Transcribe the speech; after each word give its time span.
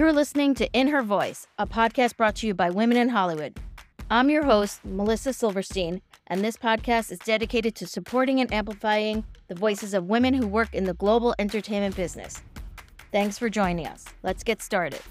You're 0.00 0.14
listening 0.14 0.54
to 0.54 0.66
In 0.72 0.88
Her 0.88 1.02
Voice, 1.02 1.46
a 1.58 1.66
podcast 1.66 2.16
brought 2.16 2.36
to 2.36 2.46
you 2.46 2.54
by 2.54 2.70
Women 2.70 2.96
in 2.96 3.10
Hollywood. 3.10 3.60
I'm 4.10 4.30
your 4.30 4.46
host, 4.46 4.82
Melissa 4.82 5.34
Silverstein, 5.34 6.00
and 6.26 6.42
this 6.42 6.56
podcast 6.56 7.12
is 7.12 7.18
dedicated 7.18 7.74
to 7.74 7.86
supporting 7.86 8.40
and 8.40 8.50
amplifying 8.50 9.24
the 9.48 9.54
voices 9.54 9.92
of 9.92 10.06
women 10.06 10.32
who 10.32 10.46
work 10.46 10.72
in 10.72 10.84
the 10.84 10.94
global 10.94 11.34
entertainment 11.38 11.96
business. 11.96 12.40
Thanks 13.12 13.36
for 13.36 13.50
joining 13.50 13.86
us. 13.86 14.06
Let's 14.22 14.42
get 14.42 14.62
started. 14.62 15.02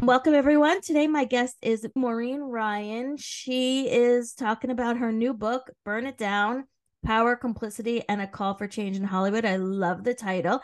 Welcome, 0.00 0.34
everyone. 0.34 0.80
Today, 0.80 1.06
my 1.06 1.24
guest 1.24 1.54
is 1.62 1.86
Maureen 1.94 2.40
Ryan. 2.40 3.16
She 3.16 3.88
is 3.88 4.32
talking 4.32 4.70
about 4.70 4.96
her 4.96 5.12
new 5.12 5.34
book, 5.34 5.70
Burn 5.84 6.04
It 6.04 6.18
Down 6.18 6.64
Power, 7.04 7.36
Complicity, 7.36 8.02
and 8.08 8.20
a 8.20 8.26
Call 8.26 8.54
for 8.54 8.66
Change 8.66 8.96
in 8.96 9.04
Hollywood. 9.04 9.44
I 9.44 9.56
love 9.56 10.04
the 10.04 10.14
title. 10.14 10.60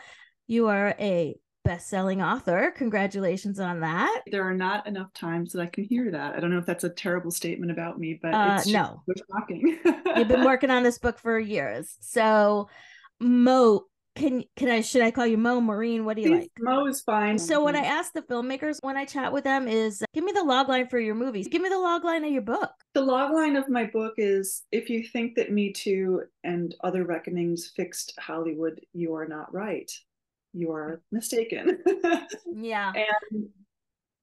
You 0.47 0.67
are 0.67 0.95
a 0.99 1.35
best-selling 1.65 2.21
author. 2.21 2.73
Congratulations 2.77 3.59
on 3.59 3.81
that. 3.81 4.21
There 4.31 4.43
are 4.43 4.53
not 4.55 4.87
enough 4.87 5.13
times 5.13 5.51
that 5.51 5.61
I 5.61 5.65
can 5.67 5.83
hear 5.83 6.09
that. 6.11 6.35
I 6.35 6.39
don't 6.39 6.49
know 6.49 6.57
if 6.57 6.65
that's 6.65 6.85
a 6.85 6.89
terrible 6.89 7.31
statement 7.31 7.71
about 7.71 7.99
me, 7.99 8.17
but 8.21 8.33
Uh, 8.33 8.55
it's 8.57 8.67
no. 8.67 9.03
just 9.07 9.23
shocking. 9.29 9.77
You've 10.15 10.27
been 10.27 10.45
working 10.45 10.71
on 10.71 10.83
this 10.83 10.97
book 10.97 11.19
for 11.19 11.37
years. 11.37 11.95
So, 11.99 12.69
Mo, 13.19 13.83
can 14.19 14.43
can 14.55 14.69
I 14.69 14.81
should 14.81 15.01
I 15.01 15.11
call 15.11 15.25
you 15.25 15.37
Mo 15.37 15.61
Maureen? 15.61 16.05
What 16.05 16.17
do 16.17 16.21
you 16.21 16.29
Please, 16.29 16.41
like? 16.41 16.51
Mo 16.59 16.85
is 16.85 17.01
fine. 17.01 17.39
So 17.39 17.61
what 17.61 17.75
I 17.75 17.79
mm-hmm. 17.79 17.91
ask 17.91 18.13
the 18.13 18.21
filmmakers 18.21 18.77
when 18.81 18.97
I 18.97 19.05
chat 19.05 19.31
with 19.31 19.45
them 19.45 19.67
is 19.67 20.03
give 20.13 20.23
me 20.23 20.31
the 20.31 20.43
log 20.43 20.69
line 20.69 20.87
for 20.87 20.99
your 20.99 21.15
movies. 21.15 21.47
Give 21.47 21.61
me 21.61 21.69
the 21.69 21.79
log 21.79 22.03
line 22.03 22.23
of 22.23 22.31
your 22.31 22.41
book. 22.41 22.71
the 22.93 23.01
log 23.01 23.33
line 23.33 23.55
of 23.55 23.69
my 23.69 23.85
book 23.85 24.13
is 24.17 24.63
if 24.71 24.89
you 24.89 25.03
think 25.03 25.35
that 25.35 25.51
Me 25.51 25.71
Too 25.71 26.23
and 26.43 26.75
other 26.83 27.05
reckonings 27.05 27.71
fixed 27.75 28.13
Hollywood, 28.19 28.81
you 28.93 29.15
are 29.15 29.27
not 29.27 29.53
right. 29.53 29.91
You 30.53 30.71
are 30.71 31.01
mistaken. 31.11 31.79
Yeah. 32.53 32.91
and 33.31 33.47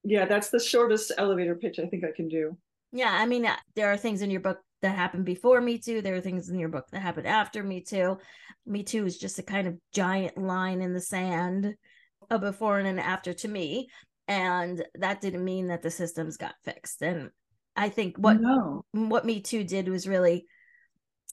yeah, 0.05 0.27
that's 0.27 0.51
the 0.51 0.61
shortest 0.61 1.13
elevator 1.19 1.55
pitch 1.55 1.79
I 1.79 1.87
think 1.87 2.05
I 2.05 2.13
can 2.15 2.29
do. 2.29 2.57
Yeah, 2.93 3.11
I 3.13 3.27
mean, 3.27 3.49
there 3.75 3.93
are 3.93 3.97
things 3.97 4.23
in 4.23 4.31
your 4.31 4.41
book 4.41 4.61
that 4.83 4.97
happened 4.97 5.25
before 5.25 5.61
Me 5.61 5.79
Too. 5.79 6.03
There 6.03 6.15
are 6.15 6.21
things 6.21 6.49
in 6.49 6.59
your 6.59 6.69
book 6.69 6.87
that 6.91 7.01
happened 7.01 7.27
after 7.27 7.63
Me 7.63 7.81
Too. 7.81 8.19
Me 8.67 8.83
Too 8.83 9.07
is 9.07 9.19
just 9.19 9.39
a 9.39 9.43
kind 9.43 9.67
of 9.67 9.79
giant 9.93 10.37
line 10.37 10.81
in 10.81 10.93
the 10.93 11.01
sand, 11.01 11.75
a 12.31 12.39
before 12.39 12.79
and 12.79 12.89
an 12.89 12.99
after 12.99 13.33
to 13.33 13.49
me. 13.49 13.89
And 14.29 14.85
that 14.97 15.21
didn't 15.21 15.45
mean 15.45 15.69
that 15.69 15.83
the 15.83 15.91
systems 15.91 16.37
got 16.37 16.55
fixed. 16.65 17.03
And 17.03 17.31
I 17.77 17.89
think 17.89 18.17
what 18.17 18.41
no. 18.41 18.85
what 18.93 19.25
Me 19.25 19.41
Too 19.41 19.63
did 19.65 19.89
was 19.89 20.09
really 20.09 20.47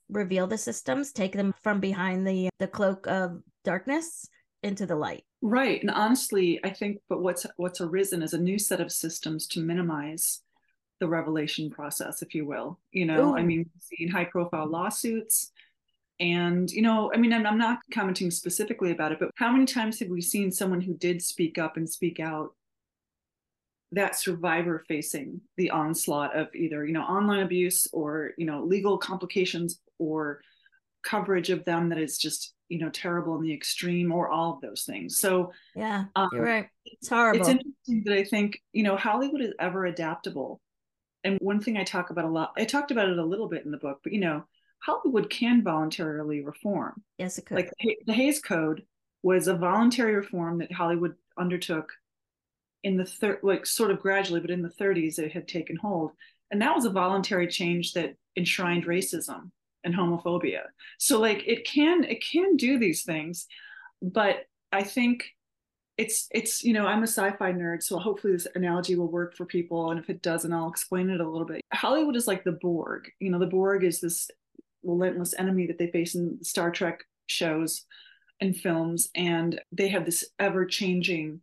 reveal 0.09 0.47
the 0.47 0.57
systems, 0.57 1.11
take 1.11 1.33
them 1.33 1.53
from 1.63 1.79
behind 1.79 2.27
the 2.27 2.49
the 2.59 2.67
cloak 2.67 3.07
of 3.07 3.41
darkness 3.63 4.27
into 4.61 4.85
the 4.85 4.95
light. 4.95 5.23
Right. 5.41 5.81
And 5.81 5.91
honestly, 5.91 6.59
I 6.63 6.69
think 6.69 6.99
but 7.09 7.21
what's 7.21 7.45
what's 7.57 7.81
arisen 7.81 8.21
is 8.21 8.33
a 8.33 8.37
new 8.37 8.59
set 8.59 8.79
of 8.79 8.91
systems 8.91 9.47
to 9.47 9.59
minimize 9.59 10.41
the 10.99 11.07
revelation 11.07 11.69
process, 11.69 12.21
if 12.21 12.33
you 12.33 12.45
will. 12.45 12.79
You 12.91 13.05
know, 13.05 13.35
I 13.35 13.41
Ooh. 13.41 13.45
mean, 13.45 13.69
seeing 13.79 14.09
high 14.09 14.25
profile 14.25 14.67
lawsuits. 14.67 15.51
And, 16.19 16.69
you 16.72 16.81
know, 16.81 17.11
I 17.14 17.17
mean, 17.17 17.33
I'm, 17.33 17.45
I'm 17.45 17.58
not 17.58 17.80
commenting 17.92 18.31
specifically 18.31 18.92
about 18.92 19.11
it, 19.11 19.19
but 19.19 19.31
how 19.36 19.52
many 19.52 19.66
times 19.66 20.00
have 20.00 20.09
we 20.09 20.22
seen 20.22 20.52
someone 20.52 20.81
who 20.81 20.94
did 20.95 21.22
speak 21.22 21.58
up 21.58 21.75
and 21.78 21.89
speak 21.89 22.19
out 22.19 22.53
that 23.92 24.16
survivor 24.16 24.84
facing 24.88 25.41
the 25.58 25.69
onslaught 25.69 26.36
of 26.36 26.47
either, 26.56 26.86
you 26.86 26.94
know, 26.94 27.02
online 27.02 27.41
abuse 27.41 27.88
or, 27.94 28.31
you 28.38 28.45
know, 28.45 28.64
legal 28.64 28.97
complications 28.97 29.80
or 30.00 30.41
coverage 31.03 31.50
of 31.50 31.64
them 31.66 31.89
that 31.89 32.00
is 32.00 32.17
just, 32.17 32.53
you 32.69 32.80
know, 32.80 32.89
terrible 32.89 33.36
in 33.36 33.41
the 33.41 33.53
extreme 33.53 34.11
or 34.11 34.30
all 34.30 34.53
of 34.53 34.61
those 34.61 34.84
things. 34.84 35.19
So, 35.19 35.52
Yeah, 35.75 36.06
um, 36.16 36.30
you're 36.31 36.44
right. 36.44 36.67
It's 36.86 37.09
horrible. 37.09 37.41
it's 37.41 37.50
interesting 37.50 38.03
that 38.06 38.17
I 38.17 38.23
think, 38.23 38.59
you 38.72 38.84
know, 38.84 38.95
Hollywood 38.97 39.41
is 39.41 39.53
ever 39.59 39.86
adaptable. 39.86 40.59
And 41.23 41.38
one 41.40 41.62
thing 41.62 41.78
I 41.78 41.84
talk 41.84 42.09
about 42.09 42.25
a 42.25 42.29
lot, 42.29 42.53
I 42.57 42.66
talked 42.66 42.91
about 42.91 43.09
it 43.09 43.18
a 43.18 43.25
little 43.25 43.47
bit 43.47 43.63
in 43.66 43.72
the 43.72 43.78
book, 43.78 44.00
but 44.03 44.12
you 44.13 44.19
know, 44.19 44.44
Hollywood 44.85 45.29
can 45.29 45.63
voluntarily 45.63 46.41
reform. 46.41 47.01
yes, 47.17 47.38
it 47.38 47.45
could. 47.45 47.57
Like 47.57 47.71
the 48.05 48.13
Hays 48.13 48.41
Code 48.41 48.83
was 49.21 49.47
a 49.47 49.55
voluntary 49.55 50.16
reform 50.16 50.57
that 50.57 50.71
Hollywood 50.71 51.16
undertook 51.38 51.91
in 52.83 52.97
the 52.97 53.05
third, 53.05 53.39
like 53.43 53.66
sort 53.66 53.91
of 53.91 54.01
gradually, 54.01 54.41
but 54.41 54.51
in 54.51 54.61
the 54.61 54.69
30s, 54.69 55.19
it 55.19 55.31
had 55.31 55.47
taken 55.47 55.77
hold. 55.77 56.11
And 56.51 56.61
that 56.61 56.75
was 56.75 56.85
a 56.85 56.89
voluntary 56.89 57.47
change 57.47 57.93
that 57.93 58.16
enshrined 58.35 58.85
racism 58.85 59.51
and 59.85 59.95
homophobia. 59.95 60.63
So 60.99 61.19
like 61.19 61.47
it 61.47 61.66
can, 61.66 62.03
it 62.03 62.23
can 62.23 62.57
do 62.57 62.77
these 62.77 63.03
things, 63.03 63.47
but 64.01 64.45
I 64.72 64.83
think 64.83 65.23
it's 65.97 66.27
it's 66.31 66.63
you 66.63 66.73
know 66.73 66.88
i'm 66.88 67.03
a 67.03 67.07
sci-fi 67.07 67.51
nerd 67.51 67.83
so 67.83 67.99
hopefully 67.99 68.33
this 68.33 68.47
analogy 68.55 68.95
will 68.95 69.11
work 69.11 69.35
for 69.38 69.45
people 69.45 69.91
and 69.91 69.99
if 69.99 70.09
it 70.09 70.23
doesn't 70.23 70.51
i'll 70.51 70.67
explain 70.67 71.07
it 71.07 71.22
a 71.22 71.29
little 71.29 71.45
bit 71.45 71.61
hollywood 71.72 72.16
is 72.16 72.25
like 72.25 72.43
the 72.43 72.53
borg 72.53 73.11
you 73.19 73.29
know 73.29 73.38
the 73.38 73.45
borg 73.45 73.83
is 73.83 74.01
this 74.01 74.31
relentless 74.83 75.33
enemy 75.38 75.67
that 75.67 75.77
they 75.77 75.88
face 75.88 76.16
in 76.16 76.44
star 76.44 76.71
trek 76.71 76.99
shows 77.27 77.85
and 78.41 78.55
films 78.57 79.09
and 79.16 79.59
they 79.71 79.88
have 79.89 80.05
this 80.05 80.25
ever-changing 80.39 81.39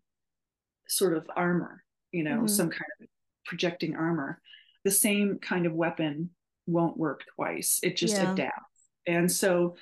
sort 0.88 1.16
of 1.16 1.28
armor 1.36 1.82
you 2.12 2.22
know 2.24 2.40
Mhm. 2.42 2.50
some 2.50 2.70
kind 2.70 2.90
of 3.00 3.06
projecting 3.46 3.96
armor. 3.96 4.40
The 4.84 4.90
same 4.90 5.38
kind 5.38 5.66
of 5.66 5.72
weapon 5.74 6.30
won't 6.66 6.96
work 6.96 7.24
twice. 7.34 7.80
It 7.82 7.96
just 7.96 8.16
Yeah. 8.16 8.32
adapts. 8.32 8.80
And 9.06 9.30
so 9.30 9.76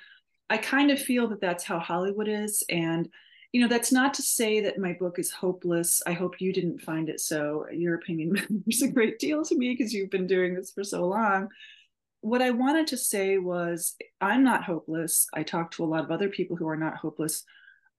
i 0.50 0.56
kind 0.56 0.90
of 0.90 0.98
feel 1.00 1.28
that 1.28 1.40
that's 1.42 1.64
how 1.64 1.78
hollywood 1.78 2.28
is. 2.28 2.62
And 2.70 3.08
you 3.52 3.60
know 3.60 3.68
that's 3.68 3.92
not 3.92 4.14
to 4.14 4.22
say 4.22 4.60
that 4.60 4.78
my 4.78 4.92
book 4.94 5.18
is 5.18 5.30
hopeless. 5.30 6.02
I 6.06 6.12
hope 6.12 6.40
you 6.40 6.52
didn't 6.52 6.80
find 6.82 7.08
it 7.08 7.20
so. 7.20 7.66
Your 7.70 7.94
opinion 7.96 8.32
matters 8.50 8.82
a 8.82 8.88
great 8.88 9.18
deal 9.18 9.44
to 9.44 9.56
me 9.56 9.74
because 9.74 9.92
you've 9.92 10.10
been 10.10 10.26
doing 10.26 10.54
this 10.54 10.70
for 10.72 10.84
so 10.84 11.06
long 11.06 11.48
what 12.20 12.42
i 12.42 12.50
wanted 12.50 12.86
to 12.86 12.96
say 12.96 13.38
was 13.38 13.94
i'm 14.20 14.44
not 14.44 14.64
hopeless. 14.64 15.26
I 15.34 15.42
talk 15.42 15.70
to 15.72 15.84
a 15.84 15.86
lot 15.86 16.04
of 16.04 16.10
other 16.10 16.28
people 16.28 16.56
who 16.56 16.68
are 16.68 16.76
not 16.76 16.96
hopeless. 16.96 17.44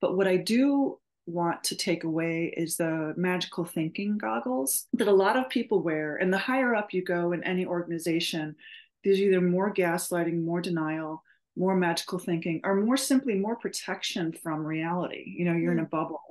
But 0.01 0.15
what 0.15 0.27
i 0.27 0.37
do 0.37 0.97
want 1.25 1.63
to 1.63 1.75
take 1.75 2.03
away 2.03 2.51
is 2.57 2.77
the 2.77 3.13
magical 3.15 3.63
thinking 3.63 4.17
goggles 4.17 4.87
that 4.93 5.07
a 5.07 5.11
lot 5.11 5.37
of 5.37 5.47
people 5.49 5.83
wear. 5.83 6.15
And 6.15 6.33
the 6.33 6.39
higher 6.39 6.73
up 6.73 6.91
you 6.93 7.03
go 7.03 7.33
in 7.33 7.43
any 7.43 7.65
organization 7.65 8.55
there's 9.03 9.21
either 9.21 9.39
more 9.39 9.73
gaslighting 9.73 10.43
more 10.43 10.61
denial 10.61 11.23
more 11.55 11.75
magical 11.75 12.19
thinking 12.19 12.61
or 12.63 12.75
more 12.75 12.97
simply 12.97 13.35
more 13.35 13.55
protection 13.55 14.31
from 14.31 14.65
reality. 14.65 15.23
You 15.37 15.45
know 15.45 15.53
you're 15.53 15.71
in 15.71 15.79
hmm. 15.79 15.85
a 15.85 15.87
bubble 15.87 16.29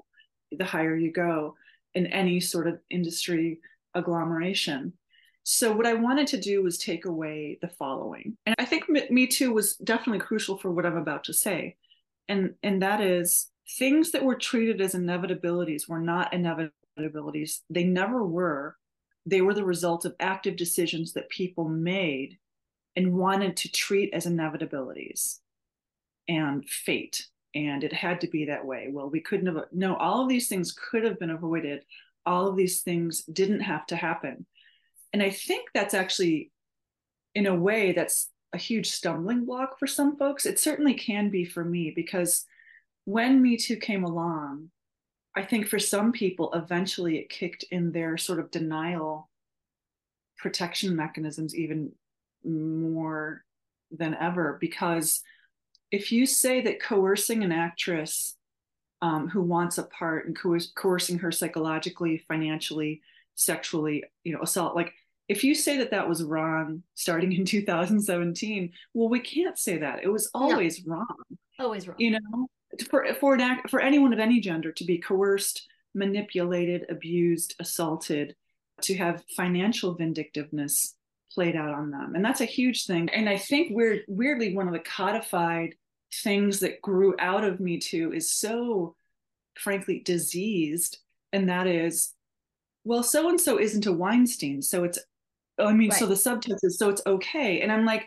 the 0.50 0.65
higher 0.65 0.97
you 0.97 1.12
go 1.12 1.55
in 1.94 2.06
any 2.06 2.41
sort 2.41 2.66
of 2.66 2.78
industry 2.91 3.60
agglomeration 3.94 4.93
so 5.51 5.73
what 5.73 5.87
i 5.87 5.95
wanted 5.95 6.27
to 6.27 6.39
do 6.39 6.63
was 6.63 6.77
take 6.77 7.07
away 7.07 7.59
the 7.63 7.69
following. 7.69 8.37
And 8.45 8.55
i 8.59 8.67
think 8.67 8.87
me 8.89 9.27
too 9.27 9.51
was 9.55 9.77
definitely 9.77 10.19
crucial 10.19 10.59
for 10.59 10.71
what 10.71 10.85
i'm 10.85 10.99
about 10.99 11.25
to 11.25 11.33
say. 11.33 11.77
And 12.29 12.55
and 12.63 12.83
that 12.83 13.01
is 13.01 13.51
things 13.79 14.11
that 14.11 14.23
were 14.23 14.35
treated 14.35 14.83
as 14.83 14.95
inevitabilities 14.95 15.89
were 15.89 16.01
not 16.01 16.33
inevitabilities. 16.33 17.61
They 17.71 17.85
never 17.85 18.27
were. 18.27 18.77
They 19.25 19.41
were 19.41 19.55
the 19.55 19.65
result 19.65 20.05
of 20.05 20.15
active 20.21 20.57
decisions 20.57 21.15
that 21.15 21.31
people 21.31 21.67
made 21.67 22.37
and 22.95 23.15
wanted 23.15 23.57
to 23.59 23.73
treat 23.73 24.13
as 24.13 24.27
inevitabilities 24.27 25.39
and 26.29 26.69
fate. 26.69 27.27
And 27.55 27.85
it 27.85 27.93
had 27.95 28.21
to 28.21 28.27
be 28.29 28.45
that 28.45 28.67
way. 28.67 28.89
Well 28.93 29.09
we 29.09 29.23
couldn't 29.23 29.47
have 29.47 29.65
no 29.73 29.97
all 29.97 30.25
of 30.25 30.29
these 30.29 30.49
things 30.49 30.73
could 30.73 31.05
have 31.05 31.19
been 31.19 31.31
avoided. 31.31 31.87
All 32.27 32.49
of 32.49 32.57
these 32.57 32.83
things 32.83 33.25
didn't 33.25 33.61
have 33.61 33.87
to 33.87 33.97
happen 33.97 34.45
and 35.13 35.23
i 35.23 35.31
think 35.31 35.69
that's 35.75 35.95
actually 35.95 36.51
in 37.35 37.47
a 37.47 37.55
way 37.55 37.93
that's 37.93 38.31
a 38.55 38.59
huge 38.59 38.89
stumbling 38.91 39.45
block 39.45 39.79
for 39.79 39.87
some 39.87 40.17
folks. 40.17 40.47
It 40.47 40.59
certainly 40.59 40.95
can 40.95 41.29
be 41.29 41.45
for 41.45 41.63
me 41.63 41.93
because 41.95 42.47
when 43.05 43.43
me 43.43 43.59
too 43.59 43.77
came 43.77 44.05
along 44.05 44.71
i 45.37 45.43
think 45.43 45.67
for 45.67 45.79
some 45.79 46.12
people 46.12 46.50
eventually 46.55 47.19
it 47.19 47.29
kicked 47.29 47.65
in 47.71 47.93
their 47.93 48.17
sort 48.17 48.38
of 48.38 48.50
denial 48.50 49.29
protection 50.38 50.97
mechanisms 50.97 51.55
even 51.55 51.93
more 52.44 53.44
than 53.91 54.15
ever. 54.15 54.56
Because 54.61 55.23
if 55.91 56.12
you 56.12 56.27
say 56.27 56.61
that 56.62 56.81
coercing 56.81 57.43
an 57.43 57.53
actress 57.53 58.35
um, 59.03 59.29
who 59.29 59.43
wants 59.43 59.79
a 59.79 59.85
part 59.85 60.27
and 60.27 60.38
coer- 60.38 60.59
coercing 60.75 61.19
her 61.19 61.32
psychologically, 61.32 62.25
financially, 62.29 63.03
sexually, 63.35 64.05
you 64.25 64.32
know, 64.32 64.43
assault, 64.43 64.75
like 64.75 64.94
if 65.29 65.45
you 65.45 65.55
say 65.55 65.79
that 65.79 65.91
that 65.91 66.09
was 66.09 66.23
wrong 66.23 66.83
starting 66.95 67.33
in 67.33 67.45
2017, 67.47 68.73
well, 68.95 69.09
we 69.09 69.21
can't 69.21 69.59
say 69.59 69.79
that. 69.79 70.03
It 70.03 70.09
was 70.09 70.31
always 70.35 70.85
no. 70.87 70.97
wrong. 70.97 71.17
Always 71.59 71.89
wrong. 71.89 71.97
You 71.99 72.13
know, 72.13 72.49
for 72.91 73.07
for 73.21 73.35
an 73.35 73.41
act, 73.41 73.71
for 73.71 73.81
anyone 73.81 74.13
of 74.13 74.19
any 74.19 74.41
gender 74.41 74.73
to 74.73 74.85
be 74.85 74.99
coerced, 74.99 75.67
manipulated, 75.95 76.87
abused, 76.89 77.55
assaulted, 77.61 78.35
to 78.83 78.97
have 78.97 79.25
financial 79.37 79.95
vindictiveness 79.95 80.95
played 81.33 81.57
out 81.57 81.75
on 81.75 81.91
them 81.91 82.15
and 82.15 82.25
that's 82.25 82.41
a 82.41 82.47
huge 82.47 82.87
thing 82.87 83.07
and 83.11 83.29
i 83.29 83.37
think 83.37 83.69
we're 83.71 84.03
weirdly 84.09 84.57
one 84.57 84.67
of 84.67 84.73
the 84.73 84.79
codified 84.79 85.75
things 86.13 86.61
that 86.61 86.83
grew 86.83 87.15
out 87.19 87.45
of 87.45 87.61
Me 87.61 87.79
Too 87.79 88.13
is 88.13 88.31
so, 88.31 88.95
frankly, 89.59 90.01
diseased. 90.01 90.99
And 91.33 91.49
that 91.49 91.67
is, 91.67 92.15
well, 92.85 93.03
so 93.03 93.29
and 93.29 93.41
so 93.41 93.59
isn't 93.59 93.87
a 93.87 93.93
Weinstein. 93.93 94.63
So 94.63 94.85
it's, 94.85 94.99
I 95.58 95.72
mean, 95.72 95.90
right. 95.90 95.99
so 95.99 96.06
the 96.06 96.14
subtext 96.14 96.58
is, 96.62 96.78
so 96.78 96.88
it's 96.88 97.02
okay. 97.06 97.60
And 97.60 97.72
I'm 97.72 97.84
like, 97.84 98.06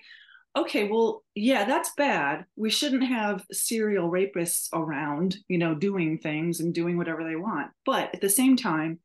okay, 0.56 0.88
well, 0.88 1.24
yeah, 1.36 1.66
that's 1.66 1.92
bad. 1.96 2.46
We 2.56 2.70
shouldn't 2.70 3.04
have 3.04 3.46
serial 3.52 4.10
rapists 4.10 4.68
around, 4.74 5.38
you 5.48 5.58
know, 5.58 5.76
doing 5.76 6.18
things 6.18 6.60
and 6.60 6.74
doing 6.74 6.98
whatever 6.98 7.24
they 7.24 7.36
want. 7.36 7.72
But 7.86 8.14
at 8.14 8.22
the 8.22 8.30
same 8.30 8.58
time, 8.58 9.00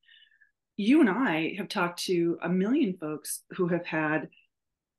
you 0.76 1.00
and 1.00 1.08
I 1.08 1.54
have 1.56 1.68
talked 1.68 2.04
to 2.04 2.38
a 2.42 2.48
million 2.48 2.96
folks 3.00 3.42
who 3.50 3.68
have 3.68 3.86
had 3.86 4.28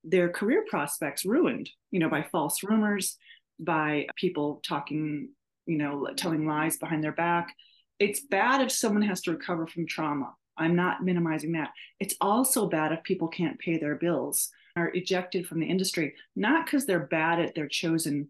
their 0.04 0.30
career 0.30 0.64
prospects 0.68 1.26
ruined, 1.26 1.70
you 1.92 2.00
know, 2.00 2.10
by 2.10 2.24
false 2.32 2.64
rumors, 2.64 3.18
by 3.60 4.08
people 4.16 4.62
talking, 4.66 5.30
you 5.66 5.78
know, 5.78 6.08
telling 6.16 6.48
lies 6.48 6.78
behind 6.78 7.04
their 7.04 7.12
back. 7.12 7.54
It's 8.00 8.22
bad 8.22 8.62
if 8.62 8.72
someone 8.72 9.02
has 9.04 9.22
to 9.24 9.32
recover 9.32 9.68
from 9.68 9.86
trauma. 9.88 10.34
I'm 10.58 10.76
not 10.76 11.04
minimizing 11.04 11.52
that. 11.54 11.72
It's 12.00 12.16
also 12.22 12.68
bad 12.68 12.92
if 12.92 13.04
people 13.04 13.28
can't 13.28 13.60
pay 13.60 13.78
their 13.78 13.96
bills, 13.96 14.50
are 14.76 14.92
ejected 14.94 15.48
from 15.48 15.60
the 15.60 15.68
industry, 15.68 16.16
not 16.36 16.66
because 16.66 16.86
they're 16.86 17.00
bad 17.00 17.40
at 17.40 17.56
their 17.56 17.68
chosen 17.68 18.30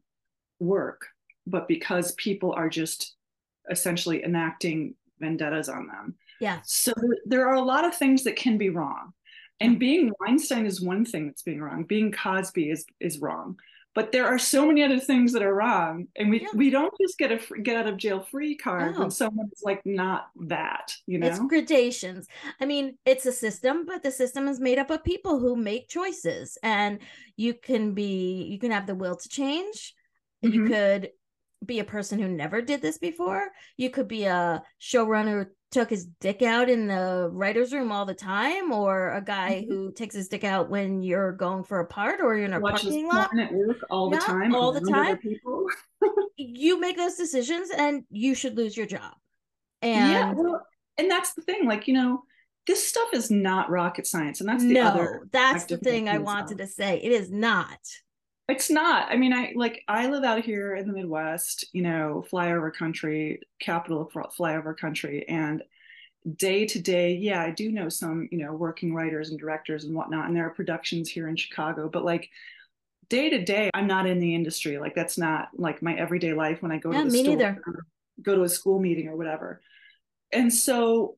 work, 0.59 1.07
but 1.45 1.68
because 1.68 2.13
people 2.13 2.53
are 2.53 2.69
just 2.69 3.15
essentially 3.69 4.24
enacting 4.24 4.95
vendettas 5.19 5.69
on 5.69 5.88
them. 5.88 6.15
Yeah. 6.39 6.59
So 6.63 6.94
there 7.25 7.47
are 7.47 7.56
a 7.56 7.62
lot 7.62 7.85
of 7.85 7.95
things 7.95 8.24
that 8.24 8.35
can 8.35 8.57
be 8.57 8.69
wrong. 8.69 9.13
And 9.59 9.79
being 9.79 10.12
Weinstein 10.19 10.65
is 10.68 10.79
one 10.79 11.03
thing 11.03 11.25
that's 11.25 11.41
being 11.41 11.62
wrong. 11.62 11.83
Being 11.83 12.12
Cosby 12.12 12.69
is 12.69 12.85
is 13.00 13.19
wrong. 13.19 13.57
But 13.97 14.11
there 14.11 14.27
are 14.27 14.38
so 14.38 14.67
many 14.67 14.83
other 14.83 14.99
things 14.99 15.33
that 15.33 15.41
are 15.41 15.55
wrong, 15.55 16.07
and 16.15 16.29
we 16.29 16.41
yeah. 16.41 16.49
we 16.53 16.69
don't 16.69 16.94
just 17.01 17.17
get 17.17 17.31
a 17.31 17.39
get 17.61 17.77
out 17.77 17.88
of 17.88 17.97
jail 17.97 18.21
free 18.21 18.55
card 18.55 18.95
when 18.95 19.09
someone's 19.09 19.63
like 19.63 19.83
not 19.88 20.27
that. 20.45 20.95
You 21.07 21.17
know, 21.17 21.25
it's 21.25 21.39
gradations. 21.39 22.27
I 22.61 22.65
mean, 22.67 22.99
it's 23.07 23.25
a 23.25 23.31
system, 23.31 23.88
but 23.88 24.03
the 24.03 24.11
system 24.11 24.47
is 24.47 24.59
made 24.59 24.77
up 24.77 24.91
of 24.91 25.03
people 25.03 25.39
who 25.39 25.55
make 25.55 25.89
choices, 25.89 26.59
and 26.61 26.99
you 27.38 27.55
can 27.55 27.95
be 27.95 28.44
you 28.44 28.59
can 28.59 28.69
have 28.69 28.85
the 28.85 28.94
will 28.94 29.15
to 29.15 29.29
change. 29.29 29.95
Mm-hmm. 30.45 30.53
You 30.53 30.67
could 30.67 31.09
be 31.65 31.80
a 31.80 31.83
person 31.83 32.19
who 32.19 32.27
never 32.27 32.62
did 32.62 32.81
this 32.81 32.98
before. 32.98 33.48
You 33.77 33.89
could 33.89 34.07
be 34.07 34.25
a 34.25 34.63
showrunner 34.81 35.45
who 35.45 35.51
took 35.71 35.89
his 35.89 36.06
dick 36.21 36.42
out 36.42 36.69
in 36.69 36.88
the 36.88 37.30
writer's 37.31 37.74
room 37.74 37.92
all 37.92 38.06
the 38.06 38.13
time, 38.13 38.71
or 38.71 39.13
a 39.13 39.21
guy 39.21 39.62
mm-hmm. 39.62 39.71
who 39.71 39.92
takes 39.92 40.15
his 40.15 40.27
dick 40.27 40.44
out 40.44 40.69
when 40.69 41.01
you're 41.01 41.31
going 41.31 41.63
for 41.63 41.80
a 41.80 41.88
part 41.88 42.21
or 42.21 42.36
you're 42.36 42.45
in 42.45 42.54
a 42.54 42.59
Watches 42.59 42.89
parking 42.89 43.07
lot 43.07 43.38
at 43.39 43.54
work 43.54 43.77
all 43.89 44.12
yeah, 44.12 44.19
the 44.19 44.25
time, 44.25 44.56
all 44.56 44.71
the 44.71 44.81
time. 44.81 45.18
People. 45.18 45.65
you 46.38 46.80
make 46.80 46.98
those 46.98 47.15
decisions, 47.15 47.69
and 47.75 48.03
you 48.10 48.36
should 48.36 48.56
lose 48.56 48.77
your 48.77 48.88
job. 48.88 49.13
And 49.81 50.12
yeah, 50.12 50.33
well, 50.33 50.65
and 50.98 51.10
that's 51.10 51.33
the 51.33 51.42
thing. 51.42 51.65
Like 51.65 51.88
you 51.88 51.94
know, 51.94 52.24
this 52.65 52.88
stuff 52.88 53.10
is 53.13 53.31
not 53.31 53.69
rocket 53.69 54.07
science, 54.07 54.39
and 54.39 54.50
that's 54.50 54.63
the 54.63 54.74
no, 54.74 54.88
other. 54.88 55.27
That's 55.31 55.65
the 55.65 55.77
thing 55.77 56.07
I 56.07 56.19
wanted 56.19 56.60
to 56.60 56.68
say. 56.68 57.00
It 57.01 57.12
is 57.12 57.31
not. 57.31 57.80
It's 58.49 58.69
not. 58.69 59.11
I 59.11 59.17
mean, 59.17 59.33
I 59.33 59.53
like 59.55 59.83
I 59.88 60.07
live 60.07 60.23
out 60.23 60.44
here 60.44 60.75
in 60.75 60.88
the 60.88 60.94
Midwest, 60.94 61.65
you 61.73 61.81
know, 61.81 62.25
flyover 62.31 62.73
country, 62.73 63.41
capital 63.59 64.01
of 64.01 64.33
flyover 64.33 64.75
country, 64.75 65.27
and 65.27 65.61
day 66.35 66.65
to 66.65 66.79
day, 66.81 67.13
yeah, 67.13 67.41
I 67.41 67.51
do 67.51 67.71
know 67.71 67.89
some, 67.89 68.27
you 68.31 68.38
know, 68.38 68.53
working 68.53 68.94
writers 68.94 69.29
and 69.29 69.39
directors 69.39 69.85
and 69.85 69.95
whatnot, 69.95 70.27
and 70.27 70.35
there 70.35 70.45
are 70.45 70.51
productions 70.51 71.09
here 71.09 71.27
in 71.27 71.35
Chicago, 71.35 71.89
but 71.89 72.03
like 72.03 72.29
day 73.09 73.29
to 73.29 73.44
day, 73.44 73.69
I'm 73.73 73.88
not 73.88 74.05
in 74.05 74.19
the 74.19 74.35
industry. 74.35 74.77
Like 74.77 74.95
that's 74.95 75.17
not 75.17 75.50
like 75.53 75.81
my 75.81 75.93
everyday 75.95 76.33
life 76.33 76.61
when 76.61 76.71
I 76.71 76.77
go 76.77 76.91
yeah, 76.91 77.03
to 77.03 77.09
the 77.09 77.17
store, 77.17 77.35
neither. 77.35 77.61
go 78.21 78.35
to 78.35 78.43
a 78.43 78.50
school 78.50 78.79
meeting 78.79 79.07
or 79.07 79.15
whatever. 79.15 79.61
And 80.31 80.53
so 80.53 81.17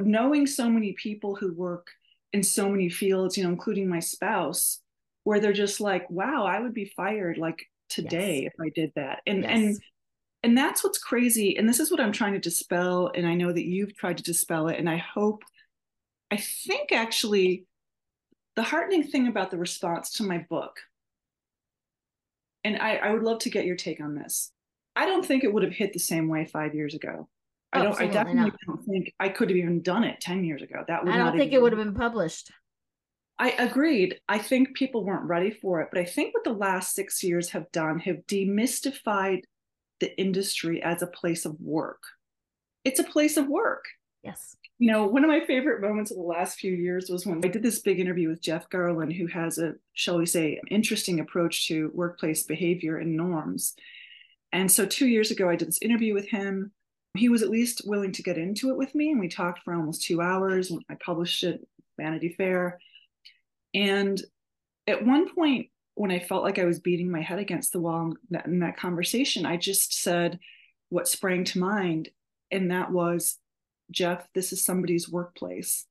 knowing 0.00 0.46
so 0.46 0.70
many 0.70 0.92
people 0.92 1.34
who 1.34 1.52
work 1.52 1.88
in 2.32 2.42
so 2.42 2.68
many 2.68 2.88
fields, 2.88 3.36
you 3.36 3.44
know, 3.44 3.50
including 3.50 3.88
my 3.88 4.00
spouse, 4.00 4.80
where 5.24 5.40
they're 5.40 5.52
just 5.52 5.80
like, 5.80 6.08
wow, 6.10 6.44
I 6.46 6.60
would 6.60 6.74
be 6.74 6.92
fired 6.96 7.36
like 7.36 7.66
today 7.88 8.42
yes. 8.42 8.52
if 8.54 8.64
I 8.64 8.70
did 8.74 8.92
that. 8.96 9.20
And 9.26 9.42
yes. 9.42 9.50
and 9.50 9.78
and 10.42 10.58
that's 10.58 10.84
what's 10.84 10.98
crazy. 10.98 11.56
And 11.56 11.66
this 11.68 11.80
is 11.80 11.90
what 11.90 12.00
I'm 12.00 12.12
trying 12.12 12.34
to 12.34 12.38
dispel. 12.38 13.10
And 13.14 13.26
I 13.26 13.34
know 13.34 13.50
that 13.50 13.64
you've 13.64 13.96
tried 13.96 14.18
to 14.18 14.22
dispel 14.22 14.68
it. 14.68 14.78
And 14.78 14.90
I 14.90 14.98
hope, 14.98 15.42
I 16.30 16.36
think 16.36 16.92
actually 16.92 17.64
the 18.54 18.62
heartening 18.62 19.04
thing 19.04 19.26
about 19.26 19.50
the 19.50 19.56
response 19.56 20.12
to 20.14 20.22
my 20.22 20.44
book, 20.50 20.80
and 22.62 22.76
I, 22.76 22.96
I 22.96 23.12
would 23.12 23.22
love 23.22 23.38
to 23.40 23.50
get 23.50 23.64
your 23.64 23.76
take 23.76 24.00
on 24.00 24.14
this. 24.14 24.52
I 24.94 25.06
don't 25.06 25.24
think 25.24 25.44
it 25.44 25.52
would 25.52 25.62
have 25.62 25.72
hit 25.72 25.94
the 25.94 25.98
same 25.98 26.28
way 26.28 26.44
five 26.44 26.74
years 26.74 26.94
ago. 26.94 27.28
I 27.72 27.80
oh, 27.80 27.82
don't. 27.82 27.92
Absolutely 27.92 28.18
I 28.18 28.22
definitely 28.22 28.50
not. 28.50 28.60
don't 28.66 28.84
think 28.84 29.12
I 29.18 29.28
could 29.30 29.48
have 29.48 29.56
even 29.56 29.82
done 29.82 30.04
it 30.04 30.20
ten 30.20 30.44
years 30.44 30.62
ago. 30.62 30.84
That 30.86 31.04
would. 31.04 31.12
I 31.12 31.16
don't 31.16 31.36
think 31.36 31.52
it 31.52 31.60
would 31.60 31.72
have 31.72 31.82
been 31.82 31.94
published. 31.94 32.52
I 33.38 33.50
agreed. 33.50 34.20
I 34.28 34.38
think 34.38 34.76
people 34.76 35.04
weren't 35.04 35.28
ready 35.28 35.50
for 35.50 35.80
it, 35.80 35.88
but 35.92 36.00
I 36.00 36.04
think 36.04 36.34
what 36.34 36.44
the 36.44 36.52
last 36.52 36.94
six 36.94 37.22
years 37.22 37.50
have 37.50 37.70
done 37.72 37.98
have 38.00 38.26
demystified 38.28 39.42
the 40.00 40.16
industry 40.18 40.82
as 40.82 41.02
a 41.02 41.08
place 41.08 41.44
of 41.44 41.60
work. 41.60 42.02
It's 42.84 43.00
a 43.00 43.04
place 43.04 43.36
of 43.36 43.48
work. 43.48 43.84
Yes. 44.22 44.56
You 44.78 44.90
know, 44.90 45.06
one 45.06 45.24
of 45.24 45.28
my 45.28 45.44
favorite 45.46 45.80
moments 45.80 46.10
of 46.10 46.16
the 46.16 46.22
last 46.22 46.58
few 46.58 46.72
years 46.72 47.08
was 47.08 47.26
when 47.26 47.44
I 47.44 47.48
did 47.48 47.62
this 47.62 47.80
big 47.80 48.00
interview 48.00 48.28
with 48.28 48.42
Jeff 48.42 48.68
Garlin, 48.70 49.12
who 49.12 49.26
has 49.26 49.58
a, 49.58 49.74
shall 49.94 50.18
we 50.18 50.26
say, 50.26 50.60
interesting 50.70 51.20
approach 51.20 51.68
to 51.68 51.90
workplace 51.94 52.42
behavior 52.44 52.98
and 52.98 53.16
norms. 53.16 53.74
And 54.52 54.70
so 54.70 54.86
two 54.86 55.06
years 55.06 55.30
ago, 55.30 55.48
I 55.48 55.56
did 55.56 55.68
this 55.68 55.82
interview 55.82 56.14
with 56.14 56.28
him. 56.28 56.72
He 57.16 57.28
was 57.28 57.42
at 57.42 57.50
least 57.50 57.82
willing 57.84 58.12
to 58.12 58.22
get 58.22 58.38
into 58.38 58.70
it 58.70 58.76
with 58.76 58.94
me, 58.94 59.10
and 59.10 59.20
we 59.20 59.28
talked 59.28 59.62
for 59.62 59.74
almost 59.74 60.02
two 60.02 60.20
hours. 60.20 60.72
I 60.90 60.96
published 61.04 61.44
it, 61.44 61.66
Vanity 61.96 62.34
Fair. 62.36 62.78
And 63.74 64.20
at 64.86 65.04
one 65.04 65.34
point, 65.34 65.68
when 65.94 66.10
I 66.10 66.18
felt 66.18 66.42
like 66.42 66.58
I 66.58 66.64
was 66.64 66.80
beating 66.80 67.10
my 67.10 67.20
head 67.20 67.38
against 67.38 67.72
the 67.72 67.80
wall 67.80 68.14
in 68.44 68.58
that 68.60 68.76
conversation, 68.76 69.46
I 69.46 69.56
just 69.56 69.94
said 70.02 70.38
what 70.88 71.08
sprang 71.08 71.44
to 71.44 71.58
mind. 71.58 72.08
And 72.50 72.70
that 72.70 72.90
was, 72.90 73.38
Jeff, 73.90 74.26
this 74.34 74.52
is 74.52 74.64
somebody's 74.64 75.08
workplace. 75.08 75.86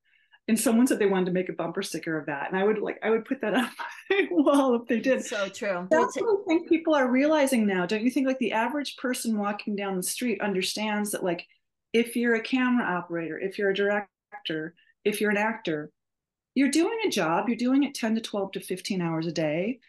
And 0.50 0.60
someone 0.60 0.88
said 0.88 1.00
they 1.00 1.06
wanted 1.06 1.28
to 1.28 1.32
make 1.32 1.48
a 1.48 1.54
bumper 1.54 1.82
sticker 1.82 2.18
of 2.18 2.26
that. 2.26 2.52
And 2.52 2.60
I 2.60 2.66
would 2.66 2.80
like, 2.80 3.00
I 3.02 3.10
would 3.10 3.24
put 3.24 3.40
that 3.42 3.54
up 3.56 3.72
my 4.10 4.28
wall 4.32 4.76
if 4.76 4.88
they 4.88 5.00
did. 5.00 5.24
So 5.24 5.48
true. 5.48 5.88
That's 5.90 6.18
what 6.18 6.42
I 6.42 6.44
think 6.48 6.68
people 6.68 6.96
are 6.96 7.10
realizing 7.10 7.66
now. 7.66 7.86
Don't 7.86 8.04
you 8.04 8.12
think 8.12 8.28
like 8.28 8.40
the 8.40 8.52
average 8.52 8.98
person 8.98 9.38
walking 9.38 9.76
down 9.76 9.96
the 9.96 10.04
street 10.04 10.42
understands 10.42 11.12
that 11.12 11.24
like 11.24 11.46
if 11.94 12.16
you're 12.16 12.36
a 12.36 12.42
camera 12.42 12.86
operator, 12.86 13.40
if 13.40 13.58
you're 13.58 13.70
a 13.70 13.76
director, 13.76 14.76
if 15.06 15.22
you're 15.22 15.32
an 15.32 15.38
actor, 15.38 15.92
you're 16.56 16.72
doing 16.72 16.98
a 17.06 17.10
job, 17.10 17.48
you're 17.48 17.58
doing 17.58 17.84
it 17.84 17.96
10 17.96 18.16
to 18.16 18.22
12 18.22 18.54
to 18.54 18.60
15 18.60 19.02
hours 19.02 19.28
a 19.28 19.32
day. 19.32 19.80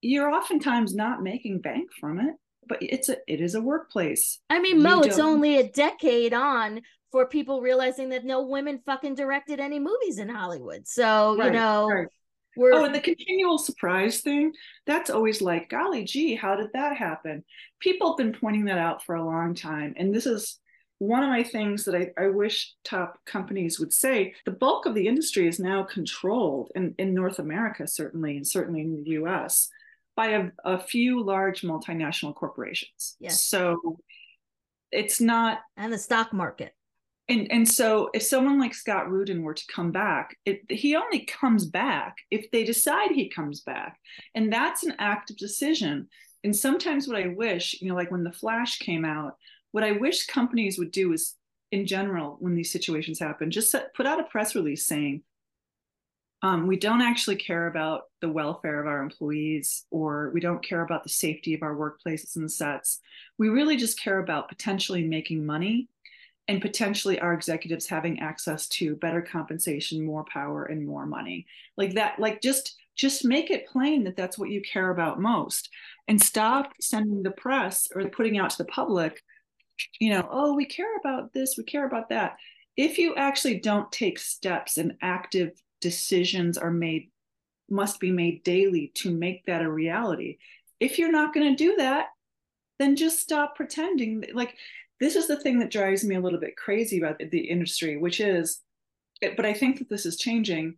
You're 0.00 0.30
oftentimes 0.30 0.94
not 0.94 1.22
making 1.22 1.60
bank 1.60 1.90
from 1.98 2.20
it, 2.20 2.34
but 2.68 2.78
it's 2.80 3.08
a 3.08 3.16
it 3.26 3.40
is 3.40 3.54
a 3.54 3.60
workplace. 3.60 4.40
I 4.50 4.60
mean, 4.60 4.82
Mo, 4.82 5.00
it's 5.00 5.18
only 5.18 5.58
a 5.58 5.68
decade 5.68 6.34
on 6.34 6.82
for 7.10 7.26
people 7.26 7.60
realizing 7.60 8.10
that 8.10 8.24
no 8.24 8.42
women 8.42 8.80
fucking 8.84 9.14
directed 9.14 9.60
any 9.60 9.78
movies 9.78 10.18
in 10.18 10.28
Hollywood. 10.28 10.86
So, 10.86 11.36
right, 11.38 11.46
you 11.46 11.52
know, 11.52 11.88
right. 11.88 12.08
We're... 12.56 12.72
Oh, 12.72 12.84
and 12.84 12.94
the 12.94 13.00
continual 13.00 13.58
surprise 13.58 14.20
thing, 14.20 14.52
that's 14.86 15.10
always 15.10 15.42
like, 15.42 15.68
golly 15.68 16.04
gee, 16.04 16.34
how 16.34 16.56
did 16.56 16.68
that 16.72 16.96
happen? 16.96 17.44
People 17.80 18.10
have 18.10 18.16
been 18.16 18.38
pointing 18.38 18.64
that 18.64 18.78
out 18.78 19.04
for 19.04 19.14
a 19.14 19.24
long 19.24 19.54
time. 19.54 19.94
And 19.96 20.14
this 20.14 20.26
is 20.26 20.58
one 20.98 21.22
of 21.22 21.28
my 21.28 21.42
things 21.42 21.84
that 21.84 21.94
I, 21.94 22.10
I, 22.18 22.28
wish 22.28 22.74
top 22.82 23.18
companies 23.26 23.78
would 23.78 23.92
say 23.92 24.34
the 24.46 24.50
bulk 24.50 24.86
of 24.86 24.94
the 24.94 25.06
industry 25.06 25.46
is 25.46 25.60
now 25.60 25.82
controlled 25.82 26.70
in, 26.74 26.94
in 26.98 27.14
North 27.14 27.38
America, 27.38 27.86
certainly, 27.86 28.36
and 28.36 28.46
certainly 28.46 28.80
in 28.80 29.04
the 29.04 29.10
US, 29.10 29.68
by 30.16 30.28
a, 30.28 30.50
a 30.64 30.78
few 30.78 31.22
large 31.22 31.60
multinational 31.60 32.34
corporations. 32.34 33.16
Yes. 33.20 33.44
So 33.44 33.98
it's 34.90 35.20
not. 35.20 35.60
And 35.76 35.92
the 35.92 35.98
stock 35.98 36.32
market. 36.32 36.72
And, 37.28 37.50
and 37.50 37.68
so 37.68 38.08
if 38.14 38.22
someone 38.22 38.58
like 38.58 38.72
Scott 38.72 39.10
Rudin 39.10 39.42
were 39.42 39.54
to 39.54 39.72
come 39.74 39.90
back, 39.90 40.36
it, 40.44 40.62
he 40.70 40.94
only 40.94 41.26
comes 41.26 41.66
back 41.66 42.16
if 42.30 42.50
they 42.52 42.64
decide 42.64 43.10
he 43.10 43.28
comes 43.28 43.62
back. 43.62 43.98
And 44.34 44.52
that's 44.52 44.84
an 44.84 44.94
active 44.98 45.36
decision. 45.36 46.08
And 46.44 46.54
sometimes 46.54 47.08
what 47.08 47.20
I 47.20 47.26
wish, 47.26 47.82
you 47.82 47.88
know, 47.88 47.96
like 47.96 48.12
when 48.12 48.22
The 48.22 48.32
Flash 48.32 48.78
came 48.78 49.04
out, 49.04 49.36
what 49.76 49.84
I 49.84 49.92
wish 49.92 50.24
companies 50.24 50.78
would 50.78 50.90
do 50.90 51.12
is, 51.12 51.34
in 51.70 51.86
general, 51.86 52.38
when 52.40 52.54
these 52.54 52.72
situations 52.72 53.18
happen, 53.18 53.50
just 53.50 53.70
set, 53.70 53.92
put 53.92 54.06
out 54.06 54.18
a 54.18 54.22
press 54.22 54.54
release 54.54 54.86
saying, 54.86 55.20
um, 56.40 56.66
we 56.66 56.78
don't 56.78 57.02
actually 57.02 57.36
care 57.36 57.66
about 57.66 58.04
the 58.22 58.28
welfare 58.30 58.80
of 58.80 58.86
our 58.86 59.02
employees 59.02 59.84
or 59.90 60.30
we 60.32 60.40
don't 60.40 60.64
care 60.64 60.80
about 60.80 61.02
the 61.02 61.10
safety 61.10 61.52
of 61.52 61.62
our 61.62 61.76
workplaces 61.76 62.36
and 62.36 62.50
sets. 62.50 63.00
We 63.36 63.50
really 63.50 63.76
just 63.76 64.00
care 64.00 64.18
about 64.18 64.48
potentially 64.48 65.06
making 65.06 65.44
money 65.44 65.88
and 66.48 66.62
potentially 66.62 67.20
our 67.20 67.34
executives 67.34 67.86
having 67.86 68.20
access 68.20 68.68
to 68.68 68.96
better 68.96 69.20
compensation, 69.20 70.06
more 70.06 70.24
power, 70.24 70.64
and 70.64 70.86
more 70.86 71.04
money. 71.04 71.44
Like 71.76 71.92
that, 71.96 72.18
like 72.18 72.40
just 72.40 72.76
just 72.96 73.26
make 73.26 73.50
it 73.50 73.68
plain 73.68 74.04
that 74.04 74.16
that's 74.16 74.38
what 74.38 74.48
you 74.48 74.62
care 74.62 74.88
about 74.88 75.20
most 75.20 75.68
and 76.08 76.18
stop 76.18 76.72
sending 76.80 77.22
the 77.22 77.30
press 77.30 77.88
or 77.94 78.08
putting 78.08 78.38
out 78.38 78.48
to 78.48 78.56
the 78.56 78.64
public, 78.64 79.22
you 80.00 80.10
know, 80.10 80.26
oh, 80.30 80.54
we 80.54 80.66
care 80.66 80.96
about 80.96 81.32
this, 81.32 81.56
we 81.56 81.64
care 81.64 81.86
about 81.86 82.08
that. 82.10 82.36
If 82.76 82.98
you 82.98 83.14
actually 83.14 83.60
don't 83.60 83.90
take 83.90 84.18
steps 84.18 84.76
and 84.76 84.96
active 85.00 85.52
decisions 85.80 86.58
are 86.58 86.70
made, 86.70 87.10
must 87.70 88.00
be 88.00 88.10
made 88.10 88.44
daily 88.44 88.92
to 88.94 89.10
make 89.10 89.44
that 89.46 89.62
a 89.62 89.70
reality. 89.70 90.38
If 90.78 90.98
you're 90.98 91.12
not 91.12 91.34
going 91.34 91.54
to 91.54 91.64
do 91.64 91.76
that, 91.76 92.06
then 92.78 92.96
just 92.96 93.20
stop 93.20 93.56
pretending. 93.56 94.24
Like, 94.34 94.54
this 95.00 95.16
is 95.16 95.26
the 95.26 95.40
thing 95.40 95.58
that 95.60 95.70
drives 95.70 96.04
me 96.04 96.16
a 96.16 96.20
little 96.20 96.40
bit 96.40 96.56
crazy 96.56 96.98
about 96.98 97.18
the 97.18 97.38
industry, 97.38 97.96
which 97.96 98.20
is, 98.20 98.60
eh, 99.22 99.32
but 99.36 99.46
I 99.46 99.54
think 99.54 99.78
that 99.78 99.88
this 99.88 100.06
is 100.06 100.16
changing. 100.16 100.76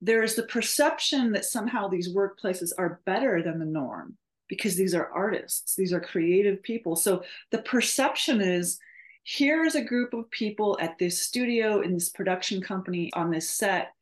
There 0.00 0.22
is 0.22 0.34
the 0.34 0.42
perception 0.44 1.32
that 1.32 1.44
somehow 1.44 1.88
these 1.88 2.14
workplaces 2.14 2.72
are 2.78 3.00
better 3.04 3.42
than 3.42 3.58
the 3.58 3.64
norm 3.64 4.16
because 4.52 4.76
these 4.76 4.94
are 4.94 5.10
artists, 5.14 5.76
these 5.76 5.94
are 5.94 5.98
creative 5.98 6.62
people. 6.62 6.94
So 6.94 7.24
the 7.52 7.62
perception 7.62 8.42
is 8.42 8.78
here's 9.24 9.74
a 9.76 9.82
group 9.82 10.12
of 10.12 10.30
people 10.30 10.76
at 10.78 10.98
this 10.98 11.22
studio 11.22 11.80
in 11.80 11.94
this 11.94 12.10
production 12.10 12.60
company 12.60 13.10
on 13.14 13.30
this 13.30 13.48
set. 13.48 13.94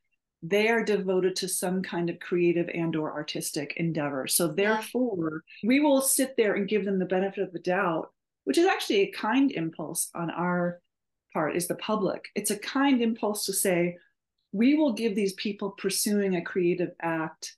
They 0.42 0.68
are 0.68 0.82
devoted 0.82 1.36
to 1.36 1.48
some 1.48 1.84
kind 1.84 2.10
of 2.10 2.18
creative 2.18 2.68
and 2.74 2.96
or 2.96 3.12
artistic 3.12 3.74
endeavor. 3.76 4.26
So 4.26 4.48
therefore 4.48 5.44
we 5.62 5.78
will 5.78 6.02
sit 6.02 6.36
there 6.36 6.54
and 6.54 6.68
give 6.68 6.84
them 6.84 6.98
the 6.98 7.04
benefit 7.04 7.44
of 7.44 7.52
the 7.52 7.60
doubt 7.60 8.10
which 8.42 8.58
is 8.58 8.66
actually 8.66 9.02
a 9.02 9.12
kind 9.12 9.52
impulse 9.52 10.10
on 10.16 10.30
our 10.30 10.80
part 11.32 11.54
is 11.54 11.68
the 11.68 11.76
public. 11.76 12.24
It's 12.34 12.50
a 12.50 12.58
kind 12.58 13.00
impulse 13.00 13.44
to 13.44 13.52
say 13.52 13.98
we 14.50 14.74
will 14.74 14.94
give 14.94 15.14
these 15.14 15.34
people 15.34 15.70
pursuing 15.70 16.34
a 16.34 16.42
creative 16.42 16.90
act 17.00 17.56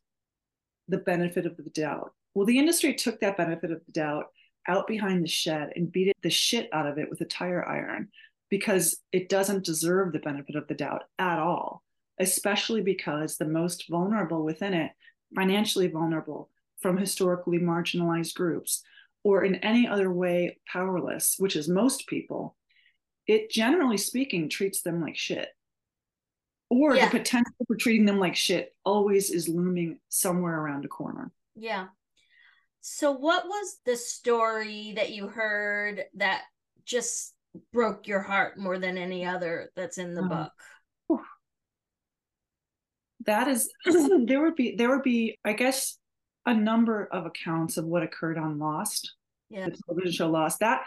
the 0.89 0.99
benefit 0.99 1.47
of 1.47 1.57
the 1.57 1.71
doubt 1.71 2.13
well 2.35 2.47
the 2.47 2.59
industry 2.59 2.95
took 2.95 3.21
that 3.21 3.37
benefit 3.37 3.71
of 3.71 3.81
the 3.87 3.93
doubt 3.93 4.27
out 4.69 4.87
behind 4.87 5.25
the 5.25 5.29
shed 5.29 5.71
and 5.75 5.91
beat 5.91 6.09
it, 6.09 6.17
the 6.23 6.31
shit 6.31 6.69
out 6.73 6.87
of 6.87 6.99
it 6.99 7.11
with 7.11 7.21
a 7.21 7.25
tire 7.25 7.67
iron 7.67 8.09
because 8.49 8.99
it 9.11 9.29
doesn't 9.29 9.65
deserve 9.65 10.13
the 10.13 10.19
benefit 10.19 10.55
of 10.55 10.69
the 10.69 10.75
doubt 10.75 11.03
at 11.19 11.39
all 11.39 11.83
especially 12.19 12.81
because 12.81 13.37
the 13.37 13.45
most 13.45 13.89
vulnerable 13.89 14.45
within 14.45 14.75
it, 14.75 14.93
financially 15.35 15.89
vulnerable 15.89 16.51
from 16.81 16.97
historically 16.97 17.59
marginalized 17.59 18.35
groups, 18.35 18.83
or 19.25 19.45
in 19.45 19.57
any 19.57 19.87
other 19.87 20.11
way 20.11 20.59
powerless, 20.71 21.37
which 21.39 21.57
is 21.57 21.69
most 21.69 22.07
people, 22.07 22.57
it 23.27 23.51
generally 23.51 23.97
speaking 23.97 24.49
treats 24.49 24.83
them 24.83 25.01
like 25.01 25.17
shit. 25.17 25.49
Or 26.71 26.97
yeah. 26.97 27.07
the 27.09 27.19
potential 27.19 27.53
for 27.67 27.77
treating 27.77 28.07
them 28.07 28.19
like 28.19 28.35
shit 28.35 28.75
always 28.85 29.31
is 29.31 29.49
looming 29.49 29.99
somewhere 30.09 30.59
around 30.59 30.85
a 30.85 30.89
corner. 30.89 31.31
Yeah. 31.55 31.87
So, 32.83 33.13
what 33.13 33.47
was 33.47 33.79
the 33.87 33.97
story 33.97 34.93
that 34.97 35.11
you 35.11 35.29
heard 35.29 36.05
that 36.15 36.43
just 36.85 37.35
broke 37.73 38.07
your 38.07 38.21
heart 38.21 38.59
more 38.59 38.79
than 38.79 38.99
any 38.99 39.25
other 39.25 39.71
that's 39.75 39.99
in 39.99 40.15
the 40.15 40.23
uh, 40.23 40.49
book? 41.09 41.23
that 43.25 43.49
is 43.49 43.71
there 44.27 44.43
would 44.43 44.57
be 44.57 44.75
there 44.75 44.91
would 44.91 45.05
be 45.05 45.39
i 45.45 45.53
guess 45.53 45.97
a 46.45 46.53
number 46.53 47.05
of 47.13 47.25
accounts 47.25 47.77
of 47.77 47.85
what 47.85 48.03
occurred 48.03 48.37
on 48.37 48.59
lost 48.59 49.15
yeah. 49.53 49.67
the 49.67 49.77
television 49.87 50.13
show 50.13 50.31
lost. 50.31 50.61
That 50.61 50.83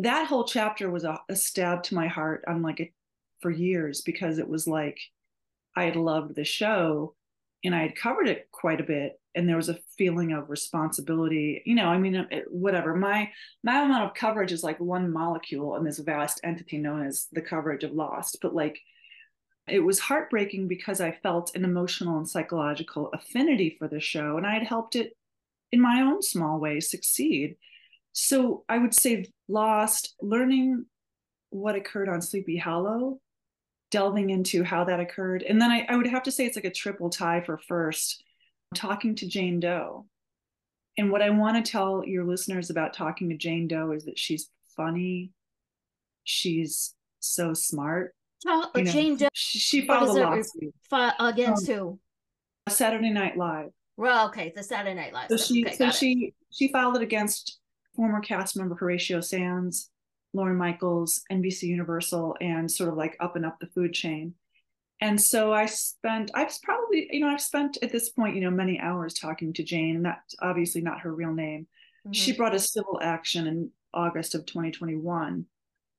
that 0.00 0.26
whole 0.26 0.44
chapter 0.44 0.90
was 0.90 1.04
a, 1.04 1.18
a 1.28 1.36
stab 1.36 1.84
to 1.84 1.94
my 1.94 2.08
heart 2.08 2.44
on 2.48 2.62
like 2.62 2.80
it 2.80 2.92
for 3.40 3.50
years 3.50 4.00
because 4.00 4.38
it 4.38 4.48
was 4.48 4.66
like 4.66 4.98
i 5.76 5.84
had 5.84 5.94
loved 5.94 6.34
the 6.34 6.44
show 6.44 7.14
and 7.62 7.74
i 7.74 7.82
had 7.82 7.94
covered 7.94 8.26
it 8.26 8.48
quite 8.50 8.80
a 8.80 8.84
bit 8.84 9.20
and 9.34 9.48
there 9.48 9.56
was 9.56 9.68
a 9.68 9.78
feeling 9.96 10.32
of 10.32 10.50
responsibility 10.50 11.62
you 11.66 11.74
know 11.74 11.86
i 11.86 11.98
mean 11.98 12.14
it, 12.30 12.44
whatever 12.50 12.94
my 12.94 13.30
my 13.62 13.82
amount 13.82 14.04
of 14.04 14.14
coverage 14.14 14.52
is 14.52 14.64
like 14.64 14.78
one 14.80 15.12
molecule 15.12 15.76
in 15.76 15.84
this 15.84 15.98
vast 15.98 16.40
entity 16.44 16.78
known 16.78 17.06
as 17.06 17.26
the 17.32 17.42
coverage 17.42 17.84
of 17.84 17.92
lost 17.92 18.38
but 18.40 18.54
like 18.54 18.80
it 19.66 19.80
was 19.80 19.98
heartbreaking 19.98 20.68
because 20.68 21.00
I 21.00 21.18
felt 21.22 21.54
an 21.56 21.64
emotional 21.64 22.18
and 22.18 22.28
psychological 22.28 23.10
affinity 23.14 23.76
for 23.78 23.88
the 23.88 24.00
show, 24.00 24.36
and 24.36 24.46
I 24.46 24.54
had 24.54 24.66
helped 24.66 24.94
it 24.94 25.16
in 25.72 25.80
my 25.80 26.02
own 26.02 26.22
small 26.22 26.60
way 26.60 26.80
succeed. 26.80 27.56
So 28.12 28.64
I 28.68 28.78
would 28.78 28.94
say 28.94 29.26
Lost, 29.48 30.14
learning 30.20 30.86
what 31.50 31.76
occurred 31.76 32.08
on 32.08 32.20
Sleepy 32.20 32.56
Hollow, 32.56 33.20
delving 33.90 34.30
into 34.30 34.62
how 34.62 34.84
that 34.84 35.00
occurred. 35.00 35.42
And 35.42 35.60
then 35.60 35.70
I, 35.70 35.86
I 35.88 35.96
would 35.96 36.06
have 36.06 36.24
to 36.24 36.32
say 36.32 36.46
it's 36.46 36.56
like 36.56 36.64
a 36.64 36.70
triple 36.70 37.10
tie 37.10 37.40
for 37.40 37.58
first, 37.58 38.22
talking 38.74 39.14
to 39.16 39.28
Jane 39.28 39.60
Doe. 39.60 40.06
And 40.96 41.10
what 41.10 41.22
I 41.22 41.30
want 41.30 41.64
to 41.64 41.70
tell 41.70 42.04
your 42.04 42.24
listeners 42.24 42.70
about 42.70 42.94
talking 42.94 43.28
to 43.30 43.36
Jane 43.36 43.66
Doe 43.66 43.92
is 43.92 44.04
that 44.04 44.18
she's 44.18 44.50
funny, 44.76 45.30
she's 46.24 46.94
so 47.20 47.54
smart, 47.54 48.14
Oh, 48.46 48.70
you 48.74 48.84
know, 48.84 48.92
Jane 48.92 49.16
Doe. 49.16 49.28
She 49.32 49.86
filed 49.86 50.16
a 50.16 50.22
lawsuit 50.22 50.74
against 51.18 51.68
um, 51.68 51.74
who? 51.74 51.98
Saturday 52.68 53.10
Night 53.10 53.36
Live. 53.36 53.70
Well, 53.96 54.28
okay, 54.28 54.52
the 54.54 54.62
Saturday 54.62 54.94
Night 54.94 55.12
Live. 55.12 55.28
So 55.28 55.36
she, 55.36 55.64
okay, 55.64 55.76
so 55.76 55.90
she, 55.90 56.12
it. 56.12 56.34
she 56.50 56.68
filed 56.68 56.96
it 56.96 57.02
against 57.02 57.60
former 57.94 58.20
cast 58.20 58.56
member 58.56 58.74
Horatio 58.74 59.20
Sanz, 59.20 59.90
Lorne 60.32 60.56
Michaels, 60.56 61.22
NBC 61.30 61.64
Universal, 61.64 62.36
and 62.40 62.70
sort 62.70 62.90
of 62.90 62.96
like 62.96 63.16
up 63.20 63.36
and 63.36 63.46
up 63.46 63.58
the 63.60 63.66
food 63.68 63.94
chain. 63.94 64.34
And 65.04 65.20
so 65.20 65.52
I 65.52 65.66
spent, 65.66 66.30
I've 66.32 66.50
probably, 66.62 67.08
you 67.10 67.20
know, 67.20 67.28
I've 67.28 67.42
spent 67.42 67.76
at 67.82 67.92
this 67.92 68.08
point, 68.08 68.36
you 68.36 68.40
know, 68.40 68.50
many 68.50 68.80
hours 68.80 69.12
talking 69.12 69.52
to 69.52 69.62
Jane, 69.62 69.96
and 69.96 70.04
that's 70.06 70.34
obviously 70.40 70.80
not 70.80 71.00
her 71.00 71.14
real 71.14 71.34
name. 71.34 71.66
Mm-hmm. 72.06 72.12
She 72.12 72.32
brought 72.32 72.54
a 72.54 72.58
civil 72.58 72.98
action 73.02 73.46
in 73.46 73.70
August 73.92 74.34
of 74.34 74.46
2021 74.46 75.44